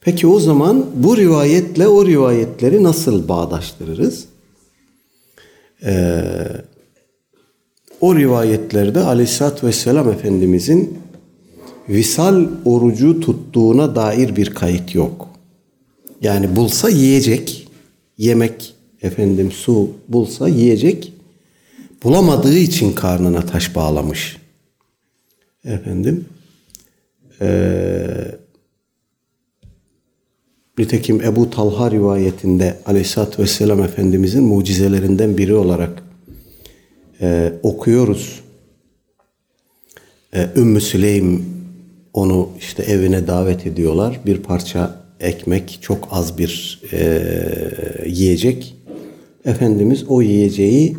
[0.00, 4.24] Peki o zaman bu rivayetle o rivayetleri nasıl bağdaştırırız?
[5.84, 6.22] Ee,
[8.00, 10.98] o rivayetlerde Aleyhisselatü Vesselam Efendimizin
[11.88, 15.28] visal orucu tuttuğuna dair bir kayıt yok.
[16.20, 17.68] Yani bulsa yiyecek,
[18.18, 21.12] yemek efendim su bulsa yiyecek,
[22.02, 24.36] bulamadığı için karnına taş bağlamış.
[25.64, 26.24] Efendim,
[27.40, 28.38] ee,
[30.78, 36.02] nitekim Ebu Talha rivayetinde Aleyhisselatü Vesselam Efendimizin mucizelerinden biri olarak
[37.20, 38.40] e, okuyoruz.
[40.34, 41.44] E, Ümmü Süleym
[42.12, 44.20] onu işte evine davet ediyorlar.
[44.26, 47.22] Bir parça ekmek, çok az bir e,
[48.06, 48.76] yiyecek.
[49.44, 50.96] Efendimiz o yiyeceği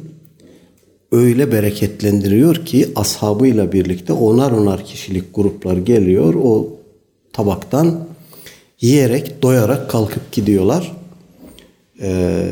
[1.12, 6.34] öyle bereketlendiriyor ki ashabıyla birlikte onar onar kişilik gruplar geliyor.
[6.44, 6.68] O
[7.34, 8.08] tabaktan
[8.82, 10.92] yiyerek, doyarak kalkıp gidiyorlar.
[12.02, 12.46] Ee,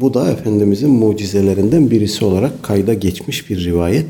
[0.00, 4.06] bu da Efendimizin mucizelerinden birisi olarak kayda geçmiş bir rivayet.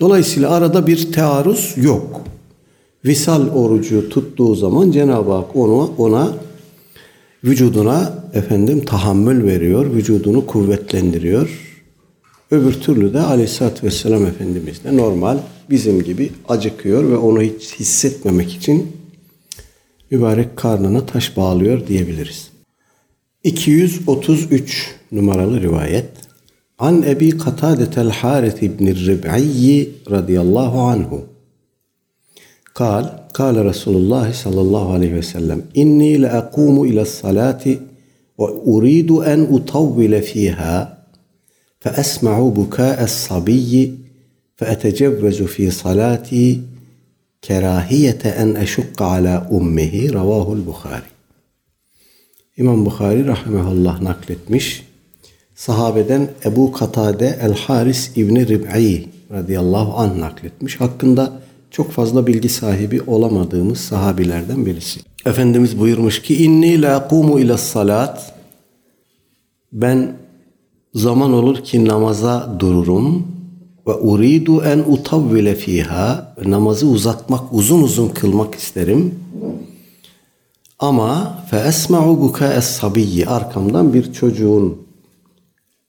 [0.00, 2.20] Dolayısıyla arada bir tearruz yok.
[3.04, 6.32] Visal orucu tuttuğu zaman Cenab-ı Hak onu, ona
[7.44, 11.60] vücuduna efendim tahammül veriyor, vücudunu kuvvetlendiriyor.
[12.50, 15.38] Öbür türlü de Aleyhisselatü Vesselam Efendimiz de normal
[15.70, 18.96] bizim gibi acıkıyor ve onu hiç hissetmemek için
[20.10, 22.48] mübarek karnına taş bağlıyor diyebiliriz.
[23.44, 26.10] 233 numaralı rivayet.
[26.78, 31.24] An Ebi Katadetel Harith ibn Rib'i radıyallahu anhu.
[33.34, 37.78] Kale Resulullah sallallahu aleyhi ve sellem İnni le akumu ila salati
[38.38, 41.06] ve uridu en utavvile fiha
[41.80, 43.94] fe esma'u buka'es sabiyyi
[44.56, 46.60] fe etecevvezu fi salati
[47.42, 51.10] kerahiyete en eşukka ala ummihi ravahul Bukhari.
[52.56, 54.86] İmam Bukhari rahimahullah nakletmiş.
[55.54, 60.80] Sahabeden Ebu Katade El Haris İbni Rib'i radıyallahu anh nakletmiş.
[60.80, 61.43] Hakkında
[61.74, 65.00] çok fazla bilgi sahibi olamadığımız sahabilerden birisi.
[65.26, 68.34] Efendimiz buyurmuş ki inni la kumu ila salat
[69.72, 70.16] ben
[70.94, 73.26] zaman olur ki namaza dururum
[73.86, 79.14] ve uridu en utavvile fiha namazı uzatmak uzun uzun kılmak isterim
[80.78, 84.78] ama fe esma'u buka es sabiyyi arkamdan bir çocuğun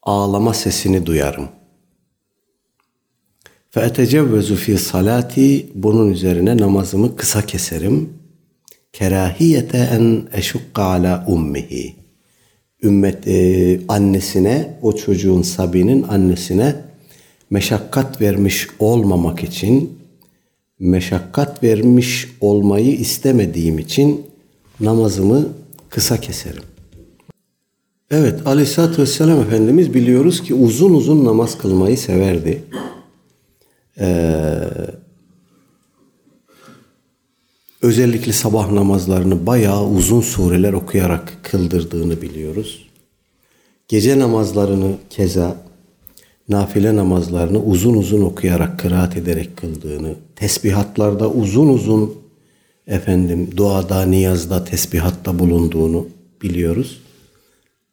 [0.03, 1.47] ağlama sesini duyarım.
[3.81, 8.09] Etecevvezu fi salati bunun üzerine namazımı kısa keserim.
[8.93, 11.95] Kerahiyete en eşukka ala ummihi.
[12.83, 16.75] Ümmet e, annesine, o çocuğun Sabi'nin annesine
[17.49, 19.99] meşakkat vermiş olmamak için,
[20.79, 24.21] meşakkat vermiş olmayı istemediğim için
[24.79, 25.47] namazımı
[25.89, 26.63] kısa keserim.
[28.11, 32.63] Evet Aleyhisselatü Vesselam Efendimiz biliyoruz ki uzun uzun namaz kılmayı severdi.
[33.99, 34.59] Ee,
[37.81, 42.85] özellikle sabah namazlarını bayağı uzun sureler okuyarak kıldırdığını biliyoruz.
[43.87, 45.57] Gece namazlarını keza
[46.49, 52.15] nafile namazlarını uzun uzun okuyarak, kıraat ederek kıldığını, tesbihatlarda uzun uzun
[52.87, 56.07] efendim duada, niyazda, tesbihatta bulunduğunu
[56.41, 57.01] biliyoruz.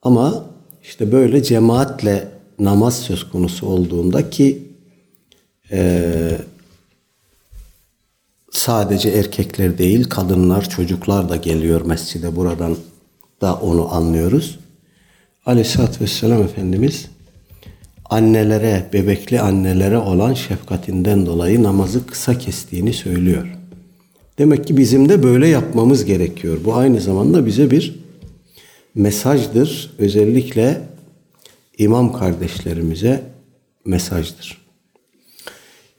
[0.02, 0.46] Ama
[0.82, 4.71] işte böyle cemaatle namaz söz konusu olduğunda ki
[5.72, 6.38] e,
[8.50, 12.76] sadece erkekler değil kadınlar, çocuklar da geliyor mescide buradan
[13.40, 14.58] da onu anlıyoruz.
[15.46, 17.06] Aleyhisselatü Vesselam Efendimiz
[18.10, 23.58] annelere, bebekli annelere olan şefkatinden dolayı namazı kısa kestiğini söylüyor.
[24.38, 26.58] Demek ki bizim de böyle yapmamız gerekiyor.
[26.64, 28.00] Bu aynı zamanda bize bir
[28.94, 29.94] mesajdır.
[29.98, 30.80] Özellikle
[31.78, 33.22] imam kardeşlerimize
[33.84, 34.61] mesajdır.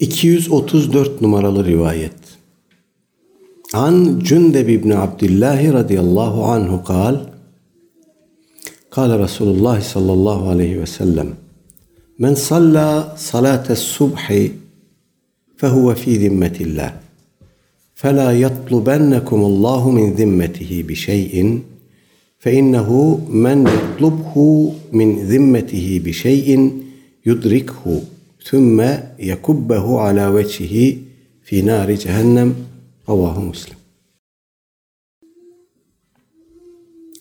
[0.03, 2.13] 234 numaralı rivayet.
[3.73, 7.17] An Cündeb ibn Abdullah radıyallahu anhu kal
[8.91, 11.29] Kale Resulullah sallallahu aleyhi ve sellem
[12.19, 14.53] Men salla salates subhi
[15.57, 16.93] fehuve fi zimmetillah
[18.03, 21.35] فلا يطلبنكم الله من ذمته بشيء
[22.39, 22.89] فإنه
[23.45, 24.35] من يطلبه
[24.93, 26.49] من ذمته بشيء
[27.27, 28.03] يدركه
[28.46, 31.04] Thümme yekubbehu ala veçihi
[31.42, 32.56] fi nari cehennem.
[33.08, 33.78] Allahu Müslim.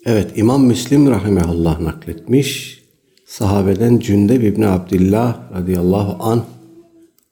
[0.05, 2.83] Evet İmam Müslim rahimehullah nakletmiş.
[3.27, 6.45] Sahabeden Cündeb İbni Abdillah radıyallahu an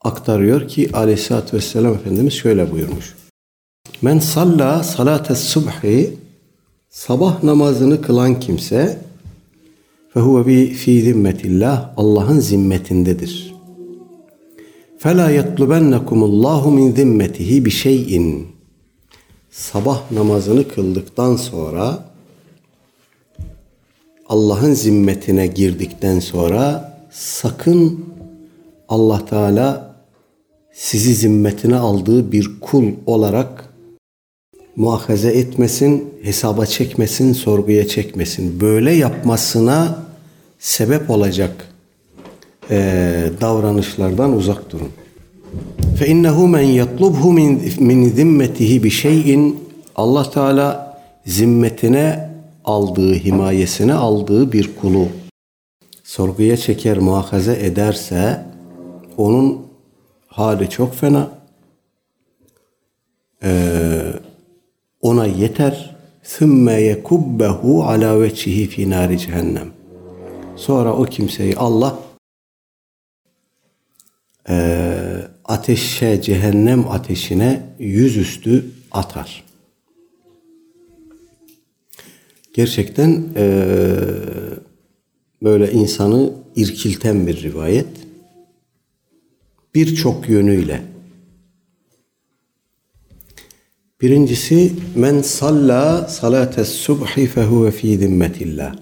[0.01, 3.15] aktarıyor ki aleyhissalatü vesselam Efendimiz şöyle buyurmuş.
[4.03, 6.19] Men salla salate subhi
[6.91, 8.99] sabah namazını kılan kimse
[10.15, 13.50] fehuve bi fi zimmetillah Allah'ın zimmetindedir.
[15.03, 18.49] Fela yetlubennekumullahu min zimmetihi bi şeyin
[19.51, 22.05] sabah namazını kıldıktan sonra
[24.29, 28.05] Allah'ın zimmetine girdikten sonra sakın
[28.89, 29.97] Allah Teala
[30.73, 33.75] sizi zimmetine aldığı bir kul olarak
[34.77, 38.61] muahaze etmesin, hesaba çekmesin, sorguya çekmesin.
[38.61, 40.05] Böyle yapmasına
[40.59, 41.70] sebep olacak
[42.70, 44.90] e, davranışlardan uzak durun.
[45.98, 49.60] Fe innehu men yatlubhu min min zimmetihi bi şeyin
[49.96, 52.30] Allah Teala zimmetine
[52.66, 55.08] aldığı, himayesine aldığı bir kulu
[56.04, 58.46] sorguya çeker, muhafaza ederse
[59.18, 59.62] onun
[60.28, 61.30] hali çok fena.
[63.44, 64.14] Ee,
[65.02, 65.96] ona yeter.
[66.34, 67.60] ثُمَّ يَكُبَّهُ
[67.90, 69.68] عَلَى وَجْهِهِ فِي نَارِ cehennem.
[70.56, 72.00] Sonra o kimseyi Allah
[74.51, 74.57] e,
[75.45, 79.45] ateşe, cehennem ateşine yüzüstü atar.
[82.55, 83.65] Gerçekten e,
[85.43, 87.87] böyle insanı irkilten bir rivayet.
[89.75, 90.83] Birçok yönüyle.
[94.01, 98.77] Birincisi men salla salates subhi fehuve fi zimmetillah.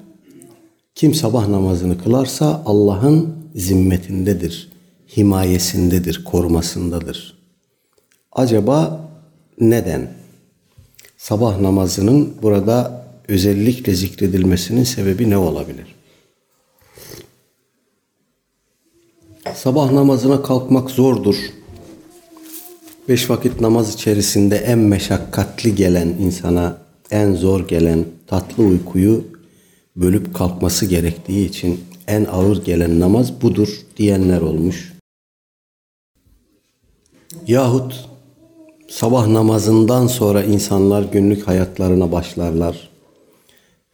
[0.95, 4.69] Kim sabah namazını kılarsa Allah'ın zimmetindedir,
[5.17, 7.39] himayesindedir, korumasındadır.
[8.33, 9.09] Acaba
[9.61, 10.11] neden?
[11.17, 15.95] Sabah namazının burada özellikle zikredilmesinin sebebi ne olabilir?
[19.55, 21.37] Sabah namazına kalkmak zordur.
[23.09, 26.79] Beş vakit namaz içerisinde en meşakkatli gelen insana,
[27.11, 29.25] en zor gelen tatlı uykuyu
[29.97, 34.98] bölüp kalkması gerektiği için en ağır gelen namaz budur diyenler olmuş.
[37.47, 38.09] Yahut
[38.89, 42.89] sabah namazından sonra insanlar günlük hayatlarına başlarlar.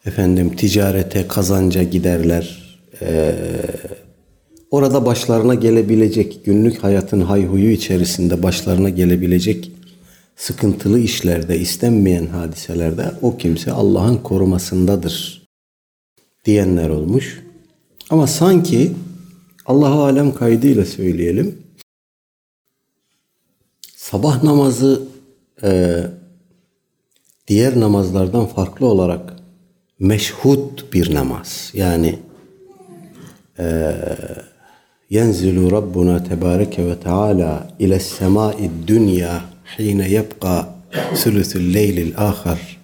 [0.06, 2.78] Efendim ticarete, kazanca giderler.
[3.02, 3.34] Ee,
[4.70, 9.70] orada başlarına gelebilecek günlük hayatın hayhuyu içerisinde başlarına gelebilecek
[10.36, 15.46] sıkıntılı işlerde, istenmeyen hadiselerde o kimse Allah'ın korumasındadır
[16.44, 17.42] diyenler olmuş.
[18.10, 18.92] Ama sanki
[19.66, 21.63] Allahu alem kaydıyla söyleyelim.
[24.10, 25.02] Sabah namazı
[25.62, 26.00] e,
[27.48, 29.36] diğer namazlardan farklı olarak
[29.98, 31.70] meşhud bir namaz.
[31.74, 32.18] Yani
[33.58, 33.64] e,
[35.70, 39.44] Rabbuna tebareke ve teala ile semai dünya
[39.78, 40.74] hine yebqa
[41.14, 42.80] sülüsül leylil ahar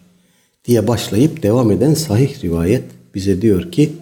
[0.65, 3.93] diye başlayıp devam eden sahih rivayet bize diyor ki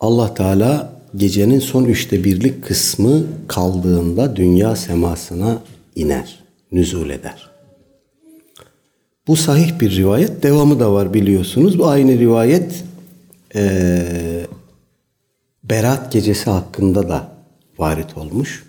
[0.00, 5.58] Allah Teala gecenin son üçte birlik kısmı kaldığında dünya semasına
[5.98, 6.38] iner,
[6.72, 7.50] nüzul eder.
[9.26, 10.42] Bu sahih bir rivayet.
[10.42, 11.78] Devamı da var biliyorsunuz.
[11.78, 12.84] Bu aynı rivayet
[13.54, 14.02] e,
[15.64, 17.32] Berat gecesi hakkında da
[17.78, 18.64] varit olmuş.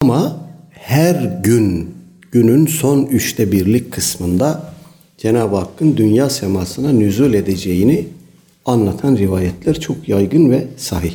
[0.00, 1.94] Ama her gün
[2.32, 4.72] günün son üçte birlik kısmında
[5.18, 8.08] Cenab-ı Hakk'ın dünya semasına nüzul edeceğini
[8.64, 11.14] anlatan rivayetler çok yaygın ve sahih.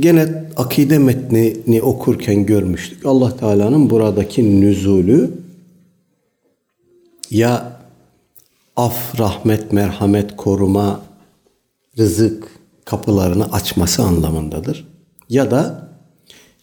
[0.00, 3.06] Gene akide metnini okurken görmüştük.
[3.06, 5.30] Allah Teala'nın buradaki nüzulü
[7.30, 7.80] ya
[8.76, 11.00] af, rahmet, merhamet, koruma,
[11.98, 12.48] rızık
[12.84, 14.88] kapılarını açması anlamındadır.
[15.28, 15.88] Ya da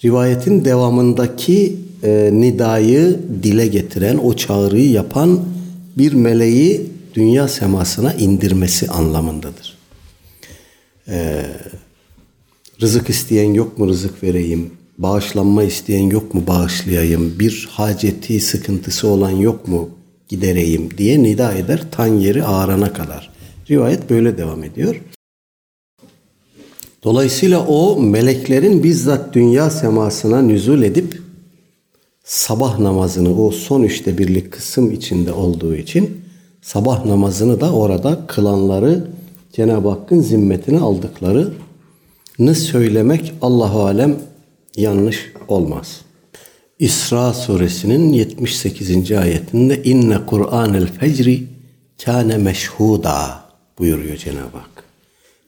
[0.03, 5.39] rivayetin devamındaki e, nidayı dile getiren, o çağrıyı yapan
[5.97, 9.77] bir meleği dünya semasına indirmesi anlamındadır.
[11.07, 11.45] Ee,
[12.81, 14.71] rızık isteyen yok mu rızık vereyim?
[14.97, 17.39] Bağışlanma isteyen yok mu bağışlayayım?
[17.39, 19.89] Bir haceti, sıkıntısı olan yok mu
[20.27, 23.29] gidereyim diye nida eder tan yeri ağrana kadar.
[23.69, 25.01] Rivayet böyle devam ediyor.
[27.03, 31.21] Dolayısıyla o meleklerin bizzat dünya semasına nüzul edip
[32.23, 36.21] sabah namazını o son üçte birlik kısım içinde olduğu için
[36.61, 39.07] sabah namazını da orada kılanları
[39.53, 41.51] Cenab-ı Hakk'ın zimmetine aldıklarını
[42.55, 44.19] söylemek Allahu alem
[44.75, 46.01] yanlış olmaz.
[46.79, 49.11] İsra suresinin 78.
[49.11, 51.43] ayetinde inne Kur'anel fecri
[52.05, 53.39] kâne meşhuda
[53.79, 54.83] buyuruyor Cenab-ı Hak.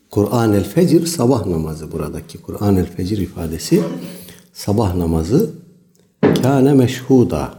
[0.09, 3.83] Kur'an-el Fecr sabah namazı buradaki Kur'an-el Fecr ifadesi
[4.53, 5.51] sabah namazı
[6.41, 7.53] kâne meşhuda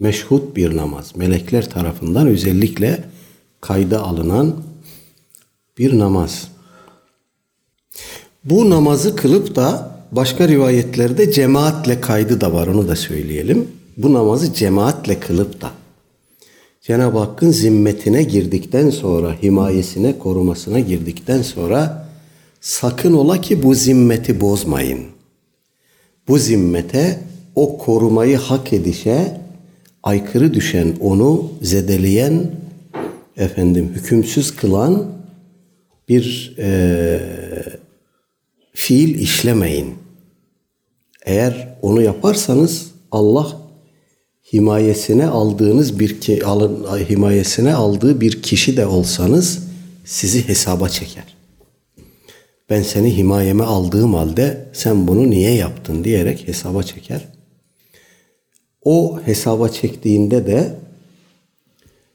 [0.00, 1.12] meşhut bir namaz.
[1.16, 3.04] Melekler tarafından özellikle
[3.60, 4.56] kayda alınan
[5.78, 6.48] bir namaz.
[8.44, 13.68] Bu namazı kılıp da başka rivayetlerde cemaatle kaydı da var onu da söyleyelim.
[13.96, 15.70] Bu namazı cemaatle kılıp da
[16.80, 22.08] Cenab-ı Hakk'ın zimmetine girdikten sonra, himayesine, korumasına girdikten sonra
[22.60, 25.00] sakın ola ki bu zimmeti bozmayın.
[26.28, 27.20] Bu zimmete,
[27.54, 29.40] o korumayı hak edişe
[30.02, 32.50] aykırı düşen, onu zedeleyen,
[33.36, 35.06] efendim hükümsüz kılan
[36.08, 37.20] bir e,
[38.74, 39.94] fiil işlemeyin.
[41.26, 43.60] Eğer onu yaparsanız Allah
[44.52, 49.62] himayesine aldığınız bir ki alın himayesine aldığı bir kişi de olsanız
[50.04, 51.36] sizi hesaba çeker.
[52.70, 57.28] Ben seni himayeme aldığım halde sen bunu niye yaptın diyerek hesaba çeker.
[58.84, 60.74] O hesaba çektiğinde de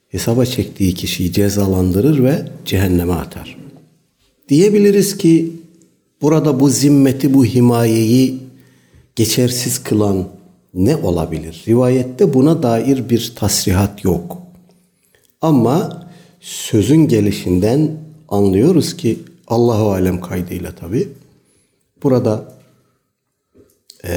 [0.10, 3.58] hesaba çektiği kişiyi cezalandırır ve cehenneme atar.
[4.50, 5.52] Diyebiliriz ki
[6.22, 8.40] burada bu zimmeti, bu himayeyi
[9.16, 10.28] geçersiz kılan
[10.74, 11.64] ne olabilir?
[11.68, 14.38] Rivayette buna dair bir tasrihat yok.
[15.42, 16.08] Ama
[16.42, 17.92] sözün gelişinden
[18.30, 21.08] anlıyoruz ki Allahu alem kaydıyla tabi.
[22.04, 22.54] Burada
[24.06, 24.14] e,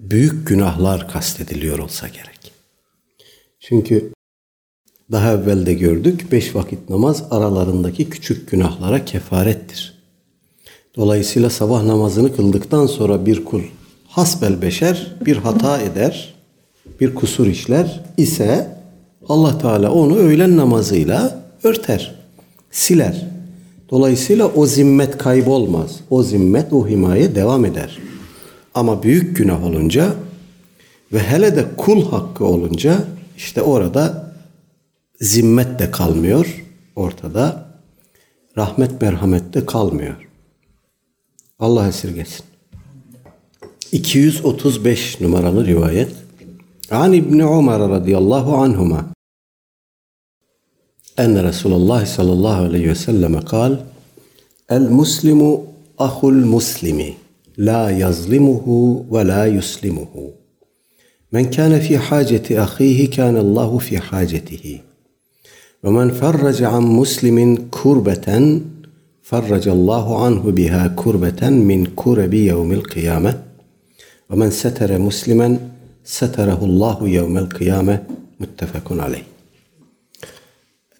[0.00, 2.52] büyük günahlar kastediliyor olsa gerek.
[3.60, 4.12] Çünkü
[5.12, 9.97] daha evvel de gördük beş vakit namaz aralarındaki küçük günahlara kefarettir.
[10.98, 13.62] Dolayısıyla sabah namazını kıldıktan sonra bir kul
[14.08, 16.34] hasbel beşer bir hata eder,
[17.00, 18.76] bir kusur işler ise
[19.28, 22.14] Allah Teala onu öğlen namazıyla örter,
[22.70, 23.26] siler.
[23.90, 26.00] Dolayısıyla o zimmet kaybolmaz.
[26.10, 27.98] O zimmet, o himaye devam eder.
[28.74, 30.14] Ama büyük günah olunca
[31.12, 32.98] ve hele de kul hakkı olunca
[33.36, 34.32] işte orada
[35.20, 36.64] zimmet de kalmıyor
[36.96, 37.68] ortada.
[38.56, 40.27] Rahmet merhamet de kalmıyor.
[41.58, 42.44] Allah esirgesin.
[43.92, 46.12] 235 numaralı rivayet.
[46.90, 49.06] An İbni Umar radıyallahu anhuma.
[51.18, 53.76] En Resulullah sallallahu aleyhi ve sellem kal
[54.68, 55.64] El muslimu
[55.98, 57.16] ahul muslimi
[57.58, 60.32] la yazlimuhu ve la yuslimuhu.
[61.32, 64.82] Men kana fi haceti ahihi kana Allahu fi hacetihi.
[65.84, 68.62] Ve men farraca an muslimin kurbeten
[69.30, 73.34] farracallahu anhu biha kurbeten min kurebi yevmil kıyameh
[74.30, 75.60] ve men setere muslimen
[76.04, 78.06] seterehullahu yevmel kıyame
[78.38, 79.22] muttefekun aleyh.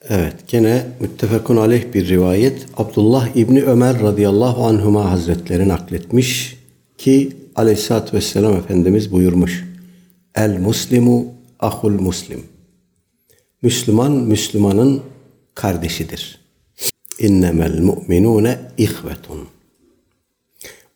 [0.08, 6.56] Evet gene müttefekun aleyh bir rivayet Abdullah İbni Ömer radıyallahu anhuma hazretleri nakletmiş
[6.98, 9.64] ki aleyhissalatü vesselam Efendimiz buyurmuş.
[10.34, 11.26] El muslimu
[11.60, 12.42] ahul muslim.
[13.62, 15.02] Müslüman Müslümanın
[15.54, 16.37] kardeşidir.
[17.18, 19.48] İnnemel mu'minune ihvetun.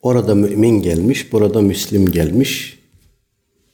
[0.02, 2.78] Orada mümin gelmiş, burada Müslim gelmiş.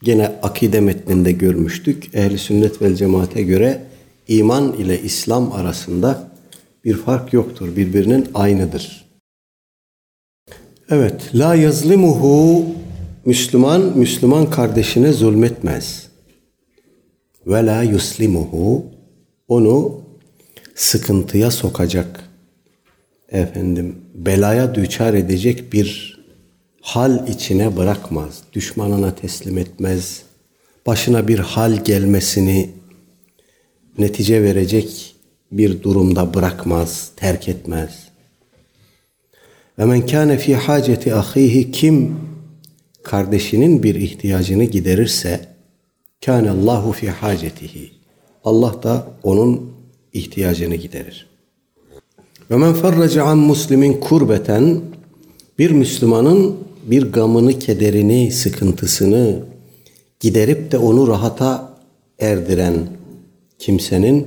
[0.03, 2.15] Gene akide metninde görmüştük.
[2.15, 3.85] Ehli sünnet vel cemaate göre
[4.29, 6.31] iman ile İslam arasında
[6.85, 7.77] bir fark yoktur.
[7.77, 9.09] Birbirinin aynıdır.
[10.91, 12.67] Evet, la yazlimuhu
[13.25, 16.09] Müslüman Müslüman kardeşine zulmetmez.
[17.47, 18.87] Ve la yuslimuhu
[19.49, 20.01] onu
[20.75, 22.28] sıkıntıya sokacak
[23.33, 26.19] efendim belaya düçar edecek bir
[26.81, 30.23] hal içine bırakmaz, düşmanına teslim etmez,
[30.87, 32.71] başına bir hal gelmesini
[33.99, 35.15] netice verecek
[35.53, 38.09] bir durumda bırakmaz, terk etmez.
[39.79, 42.21] Ve men kâne fî hâceti ahihi kim
[43.03, 45.41] kardeşinin bir ihtiyacını giderirse
[46.25, 47.91] kâne Allahu fî hâcetihi.
[48.45, 49.73] Allah da onun
[50.13, 51.28] ihtiyacını giderir.
[52.51, 54.81] Ve men ferraca an muslimin kurbeten
[55.59, 59.41] bir Müslümanın bir gamını, kederini, sıkıntısını
[60.21, 61.75] giderip de onu rahata
[62.19, 62.87] erdiren
[63.59, 64.27] kimsenin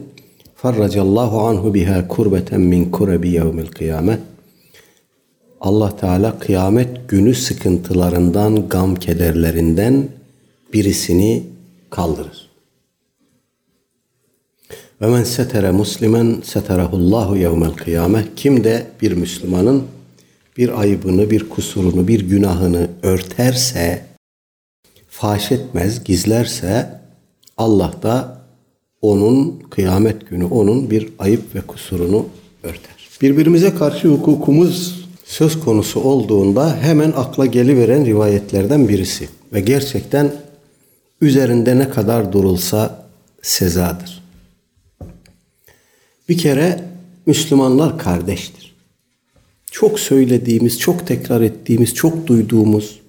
[0.56, 4.20] farracallahu anhu biha kurbeten min kurebi yevmil kıyame
[5.62, 10.08] Allah Teala kıyamet günü sıkıntılarından, gam kederlerinden
[10.74, 11.44] birisini
[11.90, 12.51] kaldırır.
[15.02, 19.84] Ve men setere muslimen seterehullahu yevmel kıyame kim de bir Müslümanın
[20.58, 24.06] bir ayıbını, bir kusurunu, bir günahını örterse
[25.10, 27.02] faş etmez, gizlerse
[27.58, 28.42] Allah da
[29.02, 32.26] onun kıyamet günü onun bir ayıp ve kusurunu
[32.64, 33.10] örter.
[33.22, 40.32] Birbirimize karşı hukukumuz söz konusu olduğunda hemen akla geliveren rivayetlerden birisi ve gerçekten
[41.22, 43.06] üzerinde ne kadar durulsa
[43.42, 44.21] sezadır.
[46.32, 46.84] Bir kere
[47.26, 48.76] Müslümanlar kardeştir.
[49.72, 53.00] Çok söylediğimiz, çok tekrar ettiğimiz, çok duyduğumuz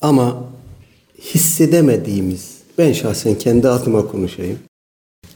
[0.00, 0.44] ama
[1.20, 4.58] hissedemediğimiz, ben şahsen kendi adıma konuşayım.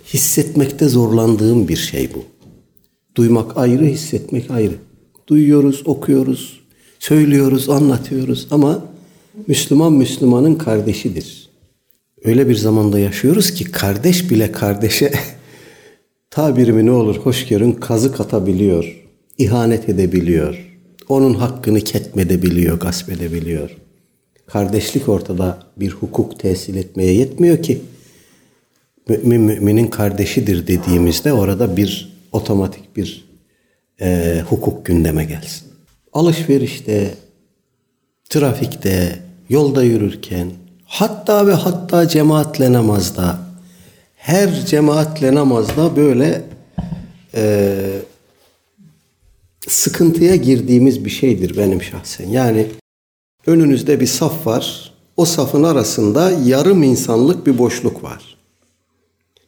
[0.06, 2.24] Hissetmekte zorlandığım bir şey bu.
[3.14, 4.74] Duymak ayrı, hissetmek ayrı.
[5.26, 6.60] Duyuyoruz, okuyoruz,
[6.98, 8.84] söylüyoruz, anlatıyoruz ama
[9.46, 11.48] Müslüman Müslümanın kardeşidir.
[12.24, 15.12] Öyle bir zamanda yaşıyoruz ki kardeş bile kardeşe
[16.34, 19.02] tabirimi ne olur hoş görün kazık atabiliyor,
[19.38, 20.76] ihanet edebiliyor,
[21.08, 23.76] onun hakkını ketmedebiliyor, gasp edebiliyor.
[24.46, 27.80] Kardeşlik ortada bir hukuk tesil etmeye yetmiyor ki.
[29.08, 33.28] Mümin müminin kardeşidir dediğimizde orada bir otomatik bir
[34.00, 35.68] e, hukuk gündeme gelsin.
[36.12, 37.14] Alışverişte,
[38.28, 39.18] trafikte,
[39.48, 40.50] yolda yürürken,
[40.84, 43.38] hatta ve hatta cemaatle namazda,
[44.24, 46.44] her cemaatle namazda böyle
[47.34, 47.76] e,
[49.68, 52.28] sıkıntıya girdiğimiz bir şeydir benim şahsen.
[52.28, 52.66] Yani
[53.46, 58.36] önünüzde bir saf var, o safın arasında yarım insanlık bir boşluk var.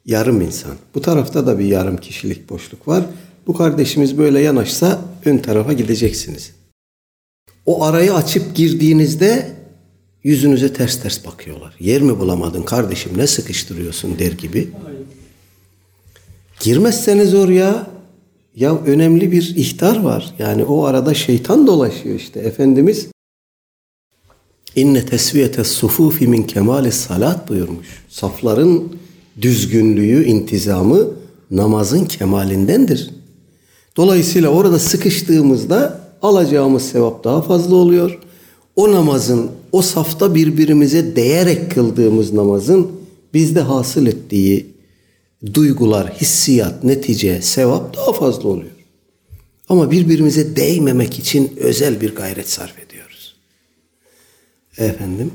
[0.04, 0.72] Yarım insan.
[0.94, 3.04] Bu tarafta da bir yarım kişilik boşluk var.
[3.46, 6.52] Bu kardeşimiz böyle yanaşsa ön tarafa gideceksiniz.
[7.66, 9.55] O arayı açıp girdiğinizde
[10.26, 11.74] yüzünüze ters ters bakıyorlar.
[11.80, 14.68] Yer mi bulamadın kardeşim ne sıkıştırıyorsun der gibi.
[16.60, 17.86] Girmezseniz oraya
[18.56, 20.34] ya önemli bir ihtar var.
[20.38, 22.40] Yani o arada şeytan dolaşıyor işte.
[22.40, 23.06] Efendimiz
[24.76, 27.86] inne tesviyete sufufi min kemali salat buyurmuş.
[28.08, 28.84] Safların
[29.42, 31.10] düzgünlüğü, intizamı
[31.50, 33.10] namazın kemalindendir.
[33.96, 38.18] Dolayısıyla orada sıkıştığımızda alacağımız sevap daha fazla oluyor.
[38.76, 42.92] O namazın, o safta birbirimize değerek kıldığımız namazın
[43.34, 44.66] bizde hasıl ettiği
[45.54, 48.70] duygular, hissiyat, netice, sevap daha fazla oluyor.
[49.68, 53.36] Ama birbirimize değmemek için özel bir gayret sarf ediyoruz.
[54.78, 55.30] Efendim,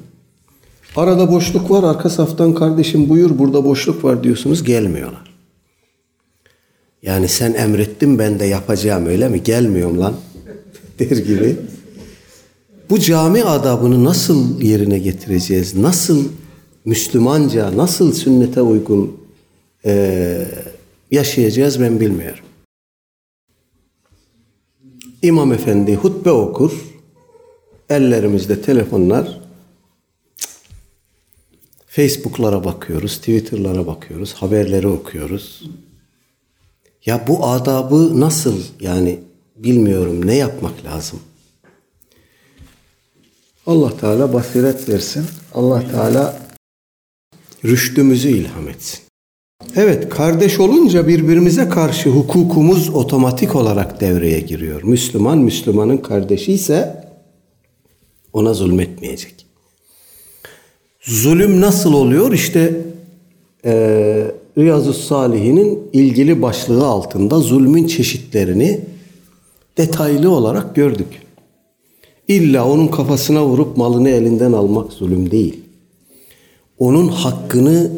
[0.96, 5.36] arada boşluk var, arka saftan kardeşim buyur burada boşluk var diyorsunuz, gelmiyorlar.
[7.04, 9.44] Yani sen emrettin ben de yapacağım öyle mi?
[9.44, 10.14] Gelmiyorum lan
[11.00, 11.56] der gibi.
[12.92, 15.76] Bu cami adabını nasıl yerine getireceğiz?
[15.76, 16.30] Nasıl
[16.86, 19.18] Müslümanca, nasıl sünnete uygun
[19.86, 20.48] e,
[21.12, 22.44] yaşayacağız ben bilmiyorum.
[25.22, 26.72] İmam efendi hutbe okur.
[27.90, 29.42] Ellerimizde telefonlar.
[31.88, 35.64] Facebook'lara bakıyoruz, Twitter'lara bakıyoruz, haberleri okuyoruz.
[37.06, 39.20] Ya bu adabı nasıl yani
[39.56, 41.20] bilmiyorum ne yapmak lazım?
[43.72, 45.26] Allah Teala basiret versin.
[45.54, 46.40] Allah Teala
[47.66, 49.00] rüştümüzü ilham etsin.
[49.76, 54.84] Evet, kardeş olunca birbirimize karşı hukukumuz otomatik olarak devreye giriyor.
[54.84, 57.06] Müslüman, Müslümanın kardeşi ise
[58.34, 59.46] ona zulmetmeyecek.
[61.02, 62.32] Zulüm nasıl oluyor?
[62.34, 62.82] İşte
[63.66, 63.72] e,
[64.58, 68.80] Riyazu Salihin'in ilgili başlığı altında zulmün çeşitlerini
[69.78, 71.31] detaylı olarak gördük.
[72.32, 75.60] İlla onun kafasına vurup malını elinden almak zulüm değil.
[76.80, 77.92] Onun hakkını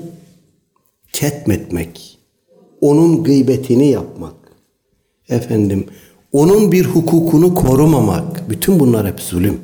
[1.14, 2.18] ketmetmek,
[2.82, 4.34] onun gıybetini yapmak,
[5.30, 5.88] efendim,
[6.32, 9.62] onun bir hukukunu korumamak, bütün bunlar hep zulüm.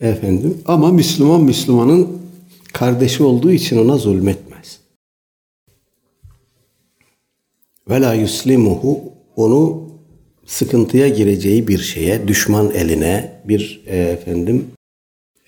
[0.00, 2.08] Efendim, ama Müslüman Müslümanın
[2.72, 4.80] kardeşi olduğu için ona zulmetmez.
[7.90, 9.00] Ve la yuslimuhu
[9.36, 9.85] onu
[10.46, 14.66] sıkıntıya gireceği bir şeye, düşman eline, bir e, efendim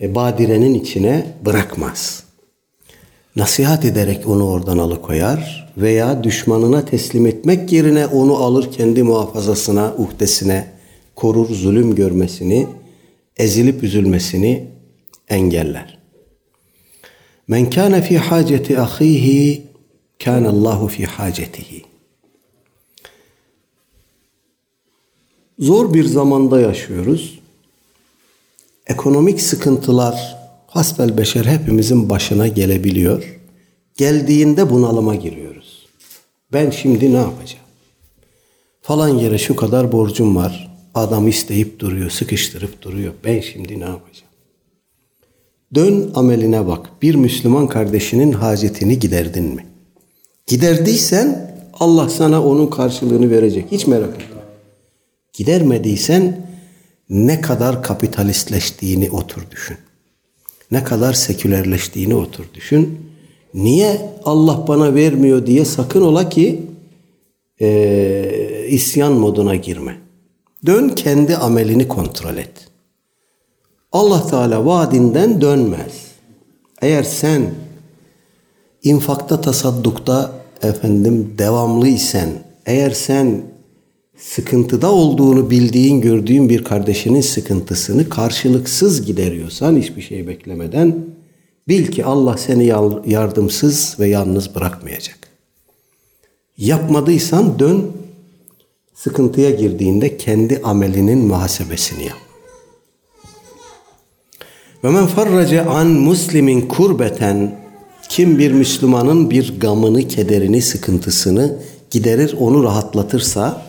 [0.00, 2.28] e, badirenin içine bırakmaz
[3.38, 10.66] nasihat ederek onu oradan alıkoyar veya düşmanına teslim etmek yerine onu alır kendi muhafazasına, uhdesine
[11.14, 12.66] korur, zulüm görmesini,
[13.36, 14.66] ezilip üzülmesini
[15.28, 15.98] engeller.
[17.48, 19.62] Men kana fi haceti ahihi
[20.24, 21.87] kana Allahu fi hacetihi.
[25.58, 27.38] Zor bir zamanda yaşıyoruz.
[28.86, 30.36] Ekonomik sıkıntılar
[30.66, 33.38] hasbel beşer hepimizin başına gelebiliyor.
[33.96, 35.86] Geldiğinde bunalıma giriyoruz.
[36.52, 37.64] Ben şimdi ne yapacağım?
[38.82, 40.76] Falan yere şu kadar borcum var.
[40.94, 43.12] Adam isteyip duruyor, sıkıştırıp duruyor.
[43.24, 44.32] Ben şimdi ne yapacağım?
[45.74, 46.90] Dön ameline bak.
[47.02, 49.66] Bir Müslüman kardeşinin hacetini giderdin mi?
[50.46, 53.64] Giderdiysen Allah sana onun karşılığını verecek.
[53.70, 54.37] Hiç merak etme.
[55.38, 56.46] Gidermediysen
[57.10, 59.76] ne kadar kapitalistleştiğini otur düşün.
[60.70, 62.98] Ne kadar sekülerleştiğini otur düşün.
[63.54, 66.62] Niye Allah bana vermiyor diye sakın ola ki
[67.60, 69.96] e, isyan moduna girme.
[70.66, 72.68] Dön kendi amelini kontrol et.
[73.92, 75.92] Allah Teala vaadinden dönmez.
[76.82, 77.54] Eğer sen
[78.82, 80.32] infakta tasaddukta
[80.62, 82.28] efendim devamlı isen,
[82.66, 83.42] eğer sen
[84.18, 90.96] sıkıntıda olduğunu bildiğin, gördüğün bir kardeşinin sıkıntısını karşılıksız gideriyorsan hiçbir şey beklemeden
[91.68, 92.66] bil ki Allah seni
[93.06, 95.18] yardımsız ve yalnız bırakmayacak.
[96.58, 97.92] Yapmadıysan dön
[98.94, 102.18] sıkıntıya girdiğinde kendi amelinin muhasebesini yap.
[104.84, 107.60] Ve men farrace an muslimin kurbeten
[108.08, 111.58] kim bir Müslümanın bir gamını, kederini, sıkıntısını
[111.90, 113.67] giderir, onu rahatlatırsa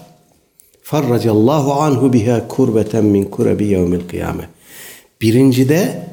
[0.90, 4.50] farracallahu anhu biha kurbeten min kurebi yevmil kıyame.
[5.22, 6.08] Birincide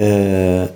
[0.00, 0.68] e,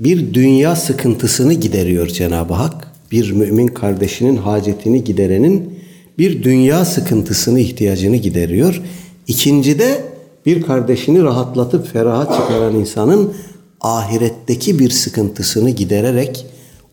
[0.00, 2.92] bir dünya sıkıntısını gideriyor Cenab-ı Hak.
[3.12, 5.78] Bir mümin kardeşinin hacetini giderenin
[6.18, 8.82] bir dünya sıkıntısını, ihtiyacını gideriyor.
[9.26, 10.04] İkincide
[10.46, 13.34] bir kardeşini rahatlatıp feraha çıkaran insanın
[13.80, 16.46] ahiretteki bir sıkıntısını gidererek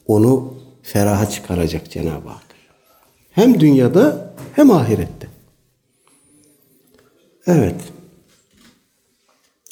[0.08, 0.54] onu
[0.84, 2.47] feraha çıkaracak Cenab-ı Hak.
[3.38, 5.28] Hem dünyada hem ahirette.
[7.48, 7.76] Evet.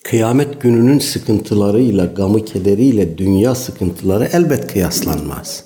[0.03, 5.66] Kıyamet gününün sıkıntılarıyla, gamı kederiyle dünya sıkıntıları elbet kıyaslanmaz.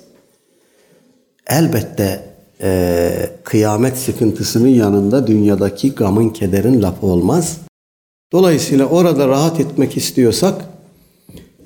[1.46, 2.24] Elbette
[2.62, 3.12] e,
[3.44, 7.58] kıyamet sıkıntısının yanında dünyadaki gamın kederin lafı olmaz.
[8.32, 10.64] Dolayısıyla orada rahat etmek istiyorsak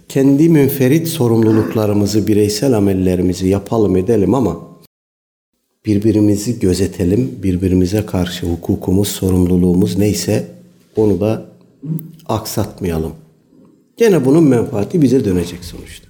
[0.09, 4.74] kendi münferit sorumluluklarımızı, bireysel amellerimizi yapalım edelim ama
[5.87, 10.49] birbirimizi gözetelim, birbirimize karşı hukukumuz, sorumluluğumuz neyse
[10.97, 11.47] onu da
[12.27, 13.13] aksatmayalım.
[13.97, 16.09] Gene bunun menfaati bize dönecek sonuçta.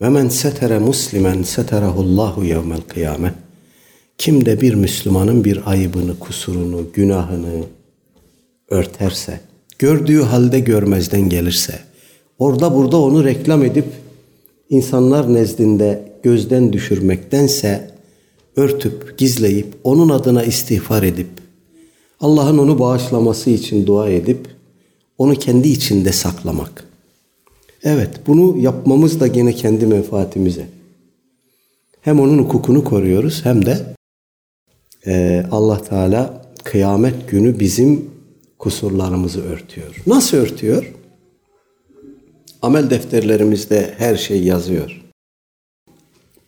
[0.00, 3.34] Ve men setere muslimen seterahullahu yevmel kıyame.
[4.18, 7.64] Kim de bir Müslümanın bir ayıbını, kusurunu, günahını
[8.68, 9.40] örterse,
[9.78, 11.78] gördüğü halde görmezden gelirse,
[12.38, 13.86] orada burada onu reklam edip
[14.70, 17.91] insanlar nezdinde gözden düşürmektense
[18.56, 21.28] örtüp gizleyip onun adına istiğfar edip
[22.20, 24.48] Allah'ın onu bağışlaması için dua edip
[25.18, 26.84] onu kendi içinde saklamak.
[27.82, 30.66] Evet bunu yapmamız da gene kendi menfaatimize.
[32.00, 33.94] Hem onun hukukunu koruyoruz hem de
[35.06, 38.10] e, Allah Teala kıyamet günü bizim
[38.58, 40.02] kusurlarımızı örtüyor.
[40.06, 40.92] Nasıl örtüyor?
[42.62, 45.01] Amel defterlerimizde her şey yazıyor.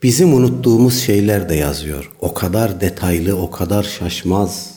[0.04, 2.12] Bizim unuttuğumuz şeyler de yazıyor.
[2.20, 4.74] O kadar detaylı, o kadar şaşmaz,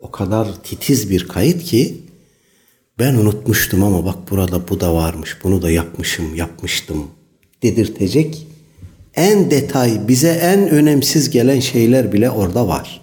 [0.00, 2.00] o kadar titiz bir kayıt ki
[2.98, 7.06] ben unutmuştum ama bak burada bu da varmış, bunu da yapmışım, yapmıştım
[7.62, 8.46] dedirtecek
[9.14, 13.00] en detay, bize en önemsiz gelen şeyler bile orada var.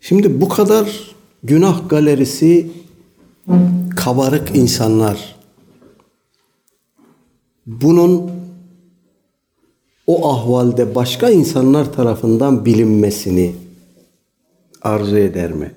[0.00, 2.70] Şimdi bu kadar günah galerisi
[3.96, 5.36] kabarık insanlar
[7.66, 8.43] bunun
[10.06, 13.54] o ahvalde başka insanlar tarafından bilinmesini
[14.82, 15.72] arzu eder mi?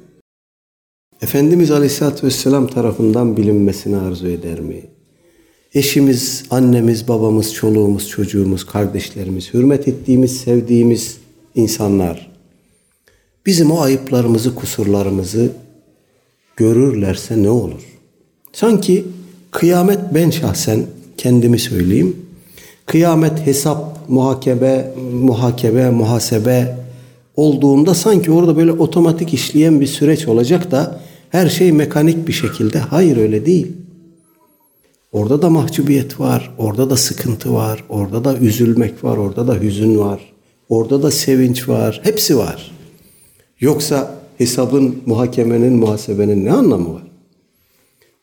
[1.21, 4.81] Efendimiz Aleyhisselatü Vesselam tarafından bilinmesini arzu eder mi?
[5.73, 11.17] Eşimiz, annemiz, babamız, çoluğumuz, çocuğumuz, kardeşlerimiz, hürmet ettiğimiz, sevdiğimiz
[11.55, 12.31] insanlar
[13.45, 15.51] bizim o ayıplarımızı, kusurlarımızı
[16.55, 17.81] görürlerse ne olur?
[18.53, 19.05] Sanki
[19.51, 20.85] kıyamet ben şahsen
[21.17, 22.15] kendimi söyleyeyim.
[22.85, 26.77] Kıyamet hesap, muhakebe, muhakebe, muhasebe
[27.35, 32.79] olduğunda sanki orada böyle otomatik işleyen bir süreç olacak da her şey mekanik bir şekilde.
[32.79, 33.71] Hayır öyle değil.
[35.11, 39.99] Orada da mahcubiyet var, orada da sıkıntı var, orada da üzülmek var, orada da hüzün
[39.99, 40.33] var,
[40.69, 42.71] orada da sevinç var, hepsi var.
[43.59, 47.03] Yoksa hesabın, muhakemenin, muhasebenin ne anlamı var?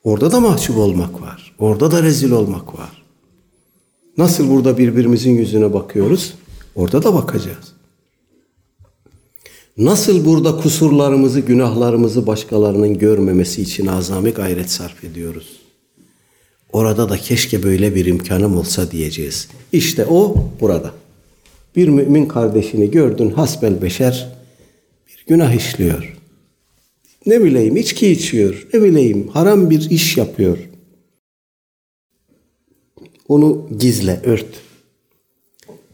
[0.03, 3.04] Orada da mahcup olmak var, orada da rezil olmak var.
[4.17, 6.33] Nasıl burada birbirimizin yüzüne bakıyoruz?
[6.75, 7.75] Orada da bakacağız.
[9.77, 15.59] Nasıl burada kusurlarımızı, günahlarımızı başkalarının görmemesi için azami gayret sarf ediyoruz?
[16.73, 19.47] Orada da keşke böyle bir imkanım olsa diyeceğiz.
[19.71, 20.91] İşte o burada.
[21.75, 24.29] Bir mümin kardeşini gördün hasbel beşer
[25.07, 26.17] bir günah işliyor.
[27.25, 30.57] Ne bileyim içki içiyor, ne bileyim haram bir iş yapıyor.
[33.27, 34.45] Onu gizle, ört.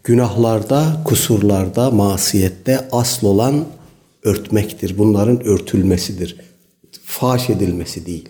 [0.03, 3.65] Günahlarda, kusurlarda, masiyette asıl olan
[4.23, 4.97] örtmektir.
[4.97, 6.36] Bunların örtülmesidir.
[7.03, 8.29] Faş edilmesi değil.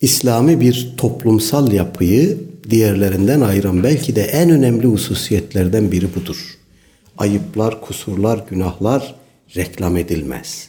[0.00, 2.38] İslami bir toplumsal yapıyı
[2.70, 6.58] diğerlerinden ayıran belki de en önemli hususiyetlerden biri budur.
[7.18, 9.14] Ayıplar, kusurlar, günahlar
[9.56, 10.68] reklam edilmez.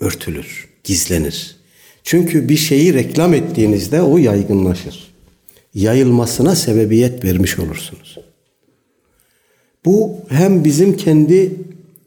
[0.00, 1.56] Örtülür, gizlenir.
[2.04, 5.15] Çünkü bir şeyi reklam ettiğinizde o yaygınlaşır.
[5.76, 8.18] Yayılmasına sebebiyet vermiş olursunuz.
[9.84, 11.52] Bu hem bizim kendi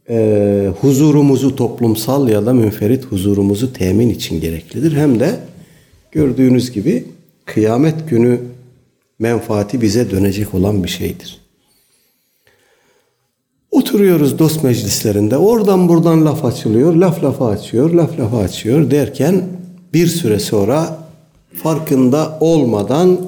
[0.10, 4.98] e, huzurumuzu toplumsal ya da münferit huzurumuzu temin için gereklidir.
[4.98, 5.40] Hem de
[6.12, 7.06] gördüğünüz gibi
[7.46, 8.40] kıyamet günü
[9.20, 11.40] menfaati bize dönecek olan bir şeydir.
[13.72, 19.44] Oturuyoruz dost meclislerinde oradan buradan laf açılıyor, laf lafa açıyor, laf lafa açıyor derken
[19.94, 20.98] bir süre sonra
[21.64, 23.20] farkında olmadan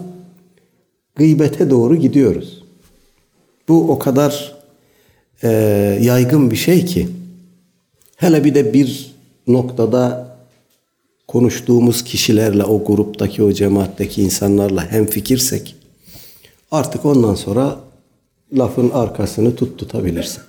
[1.15, 2.63] gıybete doğru gidiyoruz.
[3.67, 4.55] Bu o kadar
[5.43, 5.49] e,
[6.01, 7.09] yaygın bir şey ki
[8.15, 9.15] hele bir de bir
[9.47, 10.31] noktada
[11.27, 15.75] konuştuğumuz kişilerle o gruptaki o cemaatteki insanlarla hem fikirsek
[16.71, 17.79] artık ondan sonra
[18.53, 20.41] lafın arkasını tut tutabilirsin.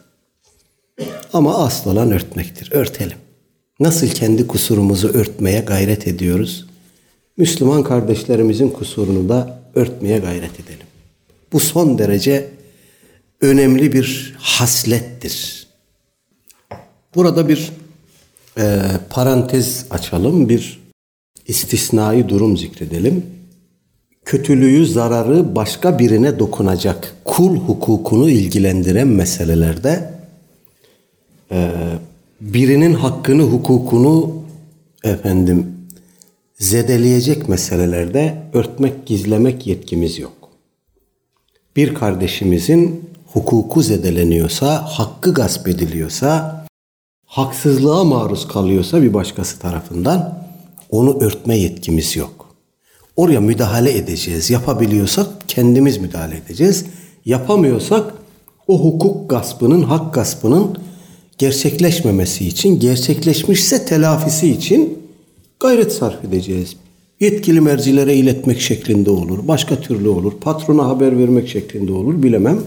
[1.32, 2.72] Ama asıl olan örtmektir.
[2.72, 3.18] Örtelim.
[3.80, 6.66] Nasıl kendi kusurumuzu örtmeye gayret ediyoruz?
[7.36, 10.86] Müslüman kardeşlerimizin kusurunu da örtmeye gayret edelim.
[11.52, 12.50] Bu son derece
[13.40, 15.66] önemli bir haslettir.
[17.14, 17.72] Burada bir
[18.58, 20.82] e, parantez açalım, bir
[21.46, 23.26] istisnai durum zikredelim.
[24.24, 30.14] Kötülüğü, zararı başka birine dokunacak kul hukukunu ilgilendiren meselelerde
[31.52, 31.70] e,
[32.40, 34.42] birinin hakkını, hukukunu
[35.04, 35.81] efendim
[36.62, 40.32] zedeleyecek meselelerde örtmek, gizlemek yetkimiz yok.
[41.76, 46.64] Bir kardeşimizin hukuku zedeleniyorsa, hakkı gasp ediliyorsa,
[47.26, 50.38] haksızlığa maruz kalıyorsa bir başkası tarafından
[50.90, 52.54] onu örtme yetkimiz yok.
[53.16, 54.50] Oraya müdahale edeceğiz.
[54.50, 56.84] Yapabiliyorsak kendimiz müdahale edeceğiz.
[57.24, 58.14] Yapamıyorsak
[58.68, 60.78] o hukuk gaspının, hak gaspının
[61.38, 65.01] gerçekleşmemesi için, gerçekleşmişse telafisi için
[65.62, 66.76] gayret sarf edeceğiz.
[67.20, 72.60] Yetkili mercilere iletmek şeklinde olur, başka türlü olur, patrona haber vermek şeklinde olur bilemem.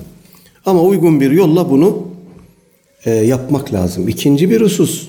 [0.65, 2.07] Ama uygun bir yolla bunu
[3.05, 4.07] e, yapmak lazım.
[4.07, 5.07] İkinci bir husus,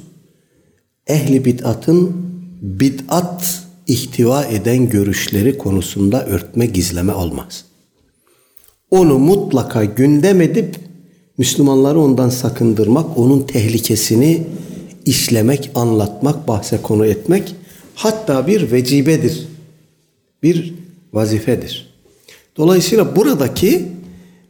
[1.06, 2.12] ehli bid'atın
[2.62, 7.64] bid'at ihtiva eden görüşleri konusunda örtme gizleme olmaz.
[8.90, 10.76] Onu mutlaka gündem edip
[11.38, 14.46] Müslümanları ondan sakındırmak, onun tehlikesini
[15.04, 17.54] işlemek, anlatmak, bahse konu etmek
[17.96, 19.46] hatta bir vecibedir.
[20.42, 20.74] Bir
[21.12, 21.94] vazifedir.
[22.56, 23.88] Dolayısıyla buradaki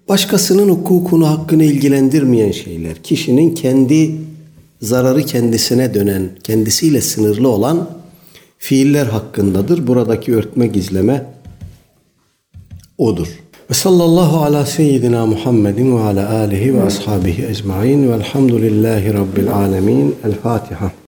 [0.08, 4.14] başkasının hukukunu, hakkını ilgilendirmeyen şeyler, kişinin kendi
[4.80, 7.90] zararı kendisine dönen, kendisiyle sınırlı olan
[8.58, 9.86] fiiller hakkındadır.
[9.86, 11.24] Buradaki örtme gizleme
[12.98, 13.28] odur.
[13.70, 20.14] Ve sallallahu ala seyyidina Muhammedin ve ala alihi ve ashabihi ecmain velhamdülillahi rabbil alemin.
[20.24, 20.92] El Fatiha.